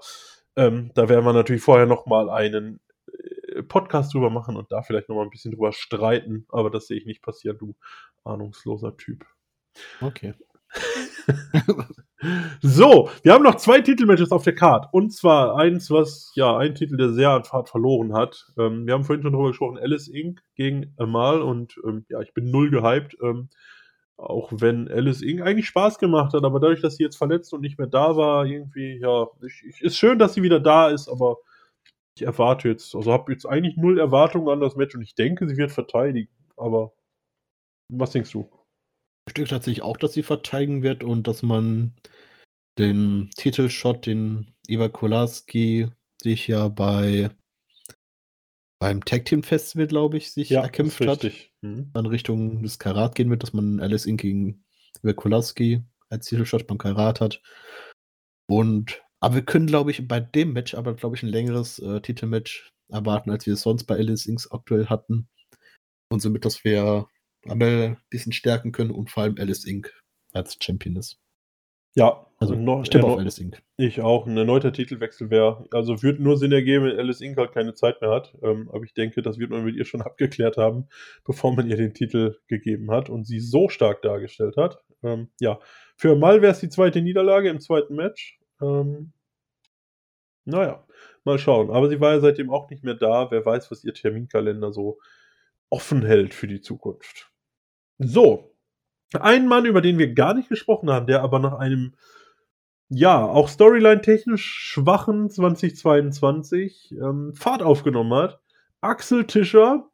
[0.55, 2.79] Ähm, da werden wir natürlich vorher nochmal einen
[3.11, 6.45] äh, Podcast drüber machen und da vielleicht nochmal ein bisschen drüber streiten.
[6.49, 7.75] Aber das sehe ich nicht passieren, du
[8.23, 9.25] ahnungsloser Typ.
[9.99, 10.33] Okay.
[12.61, 14.87] so, wir haben noch zwei Titelmatches auf der Card.
[14.91, 18.47] Und zwar eins, was, ja, ein Titel, der sehr an Fahrt verloren hat.
[18.57, 20.41] Ähm, wir haben vorhin schon drüber gesprochen, Alice Inc.
[20.55, 23.17] gegen Amal und ähm, ja, ich bin null gehypt.
[23.21, 23.49] Ähm,
[24.17, 25.41] auch wenn Alice Inc.
[25.41, 28.45] eigentlich Spaß gemacht hat, aber dadurch, dass sie jetzt verletzt und nicht mehr da war,
[28.45, 31.37] irgendwie, ja, ich, ich, ist schön, dass sie wieder da ist, aber
[32.15, 35.47] ich erwarte jetzt, also habe jetzt eigentlich null Erwartungen an das Match und ich denke,
[35.47, 36.29] sie wird verteidigen.
[36.55, 36.93] Aber
[37.89, 38.49] was denkst du?
[39.27, 41.93] Denke tatsächlich auch, dass sie verteidigen wird und dass man
[42.77, 45.87] den Titelshot, den Eva Kolarski
[46.21, 47.29] sich ja bei
[48.79, 51.23] beim Tag Team Festival, glaube ich, sich Ja, erkämpft hat.
[51.61, 51.91] Mhm.
[51.93, 54.21] dann Richtung des Karat gehen wird, dass man Alice Inc.
[54.21, 54.63] gegen
[55.03, 57.41] Eva Kolarski als Titelshot beim Karat hat.
[58.49, 62.01] Und aber wir können, glaube ich, bei dem Match aber, glaube ich, ein längeres äh,
[62.01, 64.47] Titelmatch erwarten, als wir es sonst bei Alice Inc.
[64.49, 65.29] aktuell hatten.
[66.11, 67.07] Und somit, dass wir
[67.47, 69.91] Amel ein bisschen stärken können und vor allem Alice Inc.
[70.33, 71.19] als Champion ist.
[71.93, 73.61] Ja, Also noch, ich tippe auf Alice Inc.
[73.75, 74.25] Ich auch.
[74.25, 77.37] Ein erneuter Titelwechsel wäre, also würde nur Sinn ergeben, wenn Alice Inc.
[77.37, 78.33] halt keine Zeit mehr hat.
[78.41, 80.87] Ähm, aber ich denke, das wird man mit ihr schon abgeklärt haben,
[81.25, 84.77] bevor man ihr den Titel gegeben hat und sie so stark dargestellt hat.
[85.03, 85.59] Ähm, ja,
[85.97, 88.39] für Mal wäre es die zweite Niederlage im zweiten Match.
[88.61, 89.11] Ähm,
[90.45, 90.85] naja,
[91.23, 91.71] mal schauen.
[91.71, 93.29] Aber sie war ja seitdem auch nicht mehr da.
[93.31, 94.99] Wer weiß, was ihr Terminkalender so
[95.69, 97.30] offen hält für die Zukunft.
[98.03, 98.51] So,
[99.13, 101.93] ein Mann, über den wir gar nicht gesprochen haben, der aber nach einem
[102.89, 108.41] ja, auch Storyline-technisch schwachen 2022 ähm, Fahrt aufgenommen hat.
[108.81, 109.89] Axel Tischer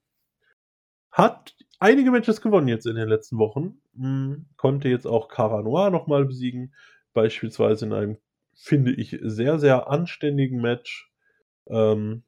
[1.11, 3.79] hat einige Matches gewonnen jetzt in den letzten Wochen.
[3.95, 6.73] Hm, konnte jetzt auch Cara Noir nochmal besiegen.
[7.13, 8.17] Beispielsweise in einem,
[8.55, 11.11] finde ich, sehr, sehr anständigen Match.
[11.67, 12.23] Ähm,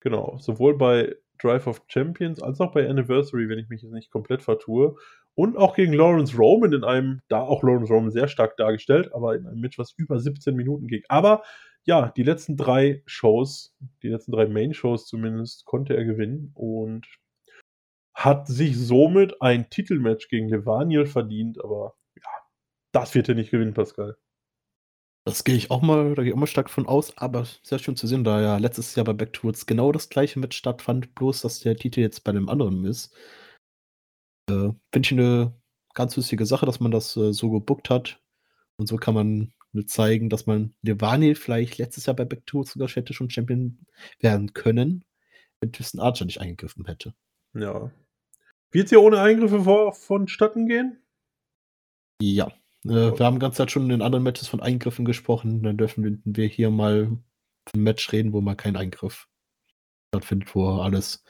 [0.00, 4.10] genau, sowohl bei Drive of Champions als auch bei Anniversary, wenn ich mich jetzt nicht
[4.10, 4.96] komplett vertue.
[5.34, 9.36] Und auch gegen Lawrence Roman in einem, da auch Lawrence Roman sehr stark dargestellt, aber
[9.36, 11.02] in einem Match, was über 17 Minuten ging.
[11.08, 11.42] Aber
[11.84, 17.06] ja, die letzten drei Shows, die letzten drei Main-Shows zumindest, konnte er gewinnen und
[18.14, 22.28] hat sich somit ein Titelmatch gegen Levaniel verdient, aber ja,
[22.92, 24.16] das wird er nicht gewinnen, Pascal.
[25.28, 27.78] Das gehe ich auch mal, da gehe ich auch mal stark von aus, aber sehr
[27.78, 30.56] schön zu sehen, da ja letztes Jahr bei Back to Woods genau das gleiche Match
[30.56, 33.14] stattfand, bloß dass der Titel jetzt bei dem anderen ist.
[34.48, 35.54] Äh, Finde ich eine
[35.92, 38.22] ganz lustige Sache, dass man das äh, so gebuckt hat.
[38.78, 39.52] Und so kann man
[39.86, 43.84] zeigen, dass man Nirvani vielleicht letztes Jahr bei Back to Woods sogar hätte schon Champion
[44.20, 45.04] werden können,
[45.60, 47.12] wenn Tristan Archer nicht eingegriffen hätte.
[47.52, 47.92] Ja.
[48.70, 51.02] Wird es hier ohne Eingriffe vor, vonstatten gehen?
[52.22, 52.50] Ja.
[52.84, 55.62] Äh, wir haben die ganze Zeit schon in den anderen Matches von Eingriffen gesprochen.
[55.62, 57.18] Dann dürfen wir hier mal
[57.74, 59.28] einem Match reden, wo mal kein Eingriff
[60.10, 61.22] stattfindet, wo alles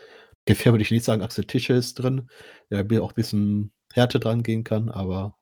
[0.49, 2.31] ungefähr würde ich nicht sagen, Axel Tischer ist drin,
[2.71, 5.37] der auch ein bisschen Härte dran gehen kann, aber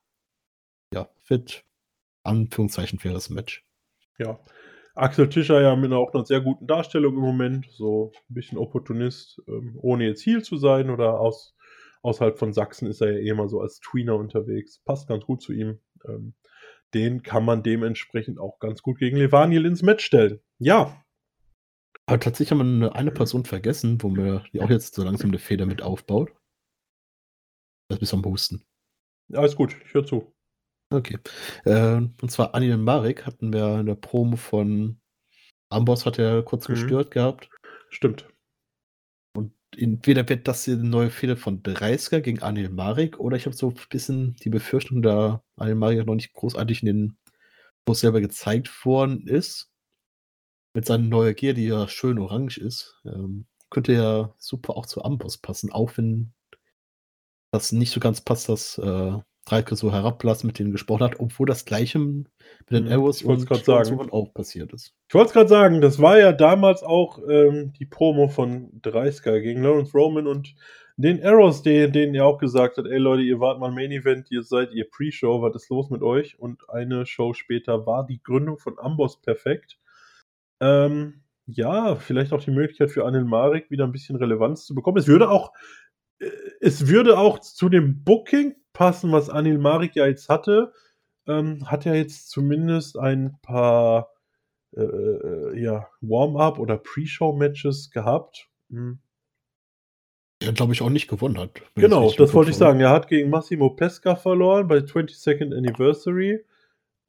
[0.93, 1.63] ja, fit,
[2.23, 3.65] Anführungszeichen faires Match.
[4.17, 4.39] Ja.
[4.95, 9.41] Axel Tischer ja mit auch einer sehr guten Darstellung im Moment, so ein bisschen Opportunist,
[9.47, 11.55] ähm, ohne jetzt Heel zu sein oder aus,
[12.07, 14.79] außerhalb von Sachsen ist er ja eh immer so als Tweener unterwegs.
[14.85, 15.79] Passt ganz gut zu ihm.
[16.07, 16.33] Ähm,
[16.93, 20.39] den kann man dementsprechend auch ganz gut gegen Levaniel ins Match stellen.
[20.57, 21.03] Ja,
[22.05, 25.39] Aber tatsächlich haben wir eine, Person vergessen, wo wir die auch jetzt so langsam eine
[25.39, 26.31] Feder mit aufbaut.
[27.89, 28.63] Das bist am Husten.
[29.33, 30.33] alles gut, ich höre zu.
[30.89, 31.19] Okay.
[31.65, 35.01] Äh, und zwar Anil Marek hatten wir in der Promo von
[35.69, 36.73] Amboss hat er kurz Mhm.
[36.73, 37.49] gestört gehabt.
[37.89, 38.29] Stimmt.
[39.75, 43.55] Entweder wird das hier eine neue Fehde von Dreisker gegen Anil Marek oder ich habe
[43.55, 47.17] so ein bisschen die Befürchtung, da Anil Marek noch nicht großartig in den
[47.87, 49.71] Shows selber gezeigt worden ist.
[50.73, 55.03] Mit seiner neuen Gear, die ja schön orange ist, ähm, könnte ja super auch zu
[55.03, 56.33] Amboss passen, auch wenn
[57.51, 59.17] das nicht so ganz passt, dass äh,
[59.47, 62.27] Dreisker so herablassen mit denen gesprochen hat, obwohl das gleiche mit
[62.69, 63.67] den Arrows wollt's und.
[63.67, 64.93] Lawrence auch passiert ist.
[65.07, 69.39] Ich wollte es gerade sagen, das war ja damals auch ähm, die Promo von Dreisker
[69.39, 70.55] gegen Lawrence Roman und
[70.97, 74.31] den Arrows, den, denen er auch gesagt hat, ey Leute, ihr wart mal Main Event,
[74.31, 76.39] ihr seid ihr Pre-Show, was ist los mit euch?
[76.39, 79.77] Und eine Show später war die Gründung von Amboss perfekt.
[80.59, 84.97] Ähm, ja, vielleicht auch die Möglichkeit für Anil Marek wieder ein bisschen Relevanz zu bekommen.
[84.97, 85.53] Es würde auch,
[86.19, 86.29] äh,
[86.59, 90.71] es würde auch zu dem Booking passen, was Anil Marek ja jetzt hatte.
[91.25, 94.11] Ähm, hat er jetzt zumindest ein paar
[94.77, 98.47] äh, äh, ja, Warm-up oder Pre-Show-Matches gehabt.
[98.69, 98.99] Hm.
[100.43, 101.59] Der, glaube ich, auch nicht gewonnen hat.
[101.73, 102.79] Genau, das wollte ich sagen.
[102.79, 106.45] Er hat gegen Massimo Pesca verloren bei 22nd Anniversary.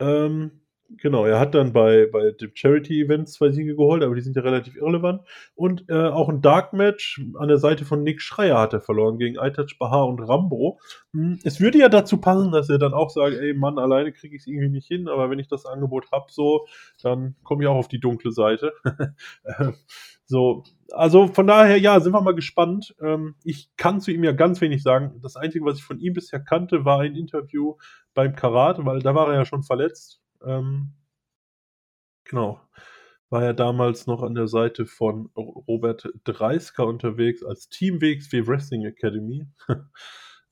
[0.01, 0.63] Ähm,
[0.97, 4.43] Genau, er hat dann bei, bei dem Charity-Event zwei Siege geholt, aber die sind ja
[4.43, 5.21] relativ irrelevant.
[5.55, 9.39] Und äh, auch ein Dark-Match an der Seite von Nick Schreier hat er verloren gegen
[9.39, 10.81] Aitaj Bahar und Rambo.
[11.13, 14.35] Hm, es würde ja dazu passen, dass er dann auch sagt, ey Mann, alleine kriege
[14.35, 16.67] ich es irgendwie nicht hin, aber wenn ich das Angebot habe, so,
[17.03, 18.73] dann komme ich auch auf die dunkle Seite.
[20.25, 20.63] so,
[20.93, 22.97] also von daher, ja, sind wir mal gespannt.
[23.03, 25.21] Ähm, ich kann zu ihm ja ganz wenig sagen.
[25.23, 27.77] Das Einzige, was ich von ihm bisher kannte, war ein Interview
[28.15, 30.23] beim Karat, weil da war er ja schon verletzt.
[30.45, 30.95] Ähm,
[32.25, 32.61] genau.
[33.31, 38.85] War ja damals noch an der Seite von Robert Dreisker unterwegs als Team WXW Wrestling
[38.87, 39.47] Academy.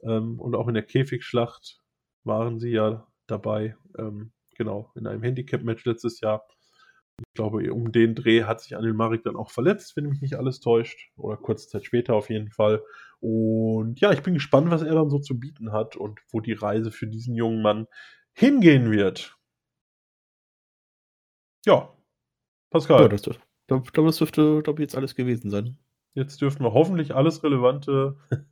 [0.02, 1.80] ähm, und auch in der Käfigschlacht
[2.24, 3.76] waren sie ja dabei.
[3.98, 6.46] Ähm, genau, in einem Handicap-Match letztes Jahr.
[7.18, 10.34] Ich glaube, um den Dreh hat sich Anil Marik dann auch verletzt, wenn mich nicht
[10.34, 11.10] alles täuscht.
[11.16, 12.82] Oder kurze Zeit später auf jeden Fall.
[13.20, 16.52] Und ja, ich bin gespannt, was er dann so zu bieten hat und wo die
[16.52, 17.86] Reise für diesen jungen Mann
[18.34, 19.35] hingehen wird.
[21.66, 21.92] Ja,
[22.70, 23.02] Pascal.
[23.02, 25.78] Ja, das, das, das dürfte, glaube ich, jetzt alles gewesen sein.
[26.14, 28.16] Jetzt dürften wir hoffentlich alles Relevante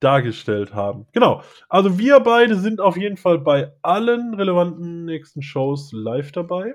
[0.00, 1.06] dargestellt haben.
[1.12, 1.42] Genau.
[1.68, 6.74] Also wir beide sind auf jeden Fall bei allen relevanten nächsten Shows live dabei.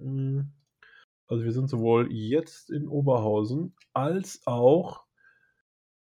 [0.00, 0.50] Hm.
[1.28, 5.04] Also wir sind sowohl jetzt in Oberhausen als auch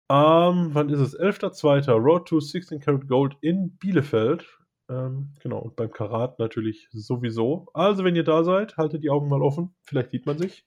[0.08, 1.18] am, wann ist es?
[1.18, 1.90] 11.2.
[1.92, 4.59] Road to 16 Karat Gold in Bielefeld.
[4.90, 7.68] Ähm, genau, und beim Karat natürlich sowieso.
[7.74, 9.74] Also, wenn ihr da seid, haltet die Augen mal offen.
[9.84, 10.66] Vielleicht sieht man sich.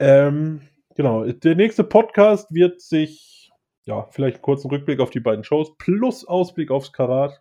[0.00, 0.62] Ähm,
[0.96, 3.52] genau, der nächste Podcast wird sich,
[3.86, 7.40] ja, vielleicht einen kurzen Rückblick auf die beiden Shows plus Ausblick aufs Karat.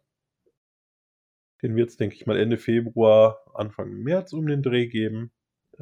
[1.64, 5.32] Den wird es, denke ich mal, Ende Februar, Anfang März um den Dreh geben.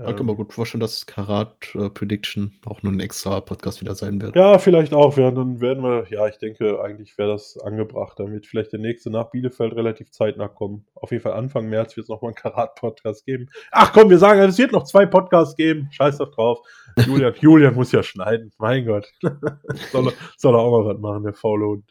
[0.06, 3.96] Ich kann mir gut vorstellen, dass Karat äh, Prediction auch nur ein extra Podcast wieder
[3.96, 4.36] sein wird.
[4.36, 5.18] Ja, vielleicht auch.
[5.18, 8.20] Ja, dann werden wir, ja, ich denke, eigentlich wäre das angebracht.
[8.20, 10.86] Dann wird vielleicht der nächste nach Bielefeld relativ zeitnah kommen.
[10.94, 13.50] Auf jeden Fall Anfang März wird es nochmal einen Karat-Podcast geben.
[13.72, 15.88] Ach komm, wir sagen, es wird noch zwei Podcasts geben.
[15.92, 16.60] Scheiß doch drauf.
[17.06, 18.52] Julian, Julian muss ja schneiden.
[18.58, 19.12] Mein Gott.
[19.92, 21.84] soll, er, soll er auch mal was machen, der Faule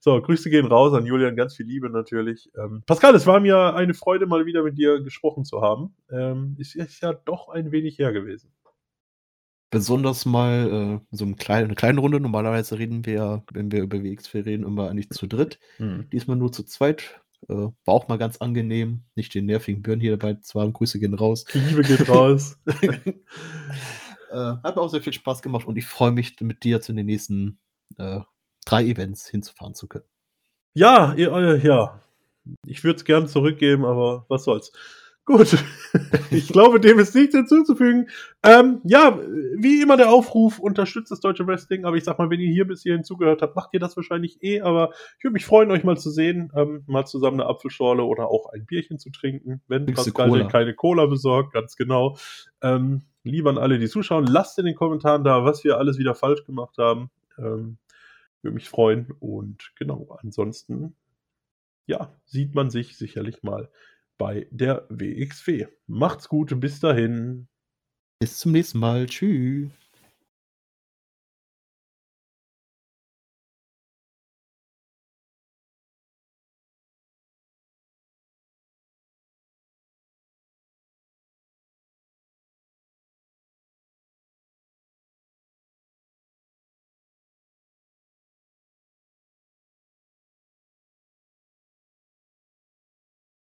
[0.00, 1.36] So, Grüße gehen raus an Julian.
[1.36, 2.50] Ganz viel Liebe natürlich.
[2.56, 5.94] Ähm, Pascal, es war mir eine Freude, mal wieder mit dir gesprochen zu haben.
[6.10, 8.52] Ähm, ist, ist ja doch ein wenig her gewesen.
[9.70, 12.20] Besonders mal äh, so eine kleine, eine kleine Runde.
[12.20, 15.58] Normalerweise reden wir, wenn wir über WXW reden, immer eigentlich zu dritt.
[15.78, 16.10] Hm.
[16.12, 17.22] Diesmal nur zu zweit.
[17.48, 19.04] Äh, war auch mal ganz angenehm.
[19.14, 20.72] Nicht den nervigen Björn hier dabei haben.
[20.72, 21.46] Grüße gehen raus.
[21.54, 22.58] Liebe geht raus.
[24.32, 26.92] Äh, hat mir auch sehr viel Spaß gemacht und ich freue mich mit dir zu
[26.92, 27.58] den nächsten
[27.98, 28.20] äh,
[28.64, 30.06] drei Events hinzufahren zu können.
[30.74, 32.00] Ja, ja, ja.
[32.66, 34.72] Ich würde es gern zurückgeben, aber was soll's.
[35.24, 35.56] Gut,
[36.32, 38.08] ich glaube, dem ist nichts hinzuzufügen.
[38.42, 39.20] Ähm, ja,
[39.56, 41.84] wie immer der Aufruf, unterstützt das deutsche Wrestling.
[41.84, 44.42] Aber ich sag mal, wenn ihr hier bis hierhin zugehört habt, macht ihr das wahrscheinlich
[44.42, 44.62] eh.
[44.62, 48.28] Aber ich würde mich freuen, euch mal zu sehen, ähm, mal zusammen eine Apfelschorle oder
[48.28, 52.16] auch ein Bierchen zu trinken, wenn Pascal denn keine Cola besorgt, ganz genau.
[52.60, 56.14] Ähm, lieber an alle, die zuschauen, lasst in den Kommentaren da, was wir alles wieder
[56.14, 57.10] falsch gemacht haben.
[57.38, 57.78] Ähm,
[58.42, 59.12] würde mich freuen.
[59.20, 60.96] Und genau, ansonsten,
[61.86, 63.70] ja, sieht man sich sicherlich mal
[64.18, 65.66] bei der WXW.
[65.86, 67.48] Macht's gut, bis dahin.
[68.20, 69.06] Bis zum nächsten Mal.
[69.06, 69.81] Tschüss.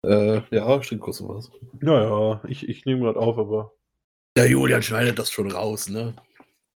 [0.03, 1.49] Äh, ja, stimmt kurz was.
[1.81, 3.73] Ja, ja, ich, ich nehme gerade auf, aber.
[4.35, 6.15] Der Julian schneidet das schon raus, ne?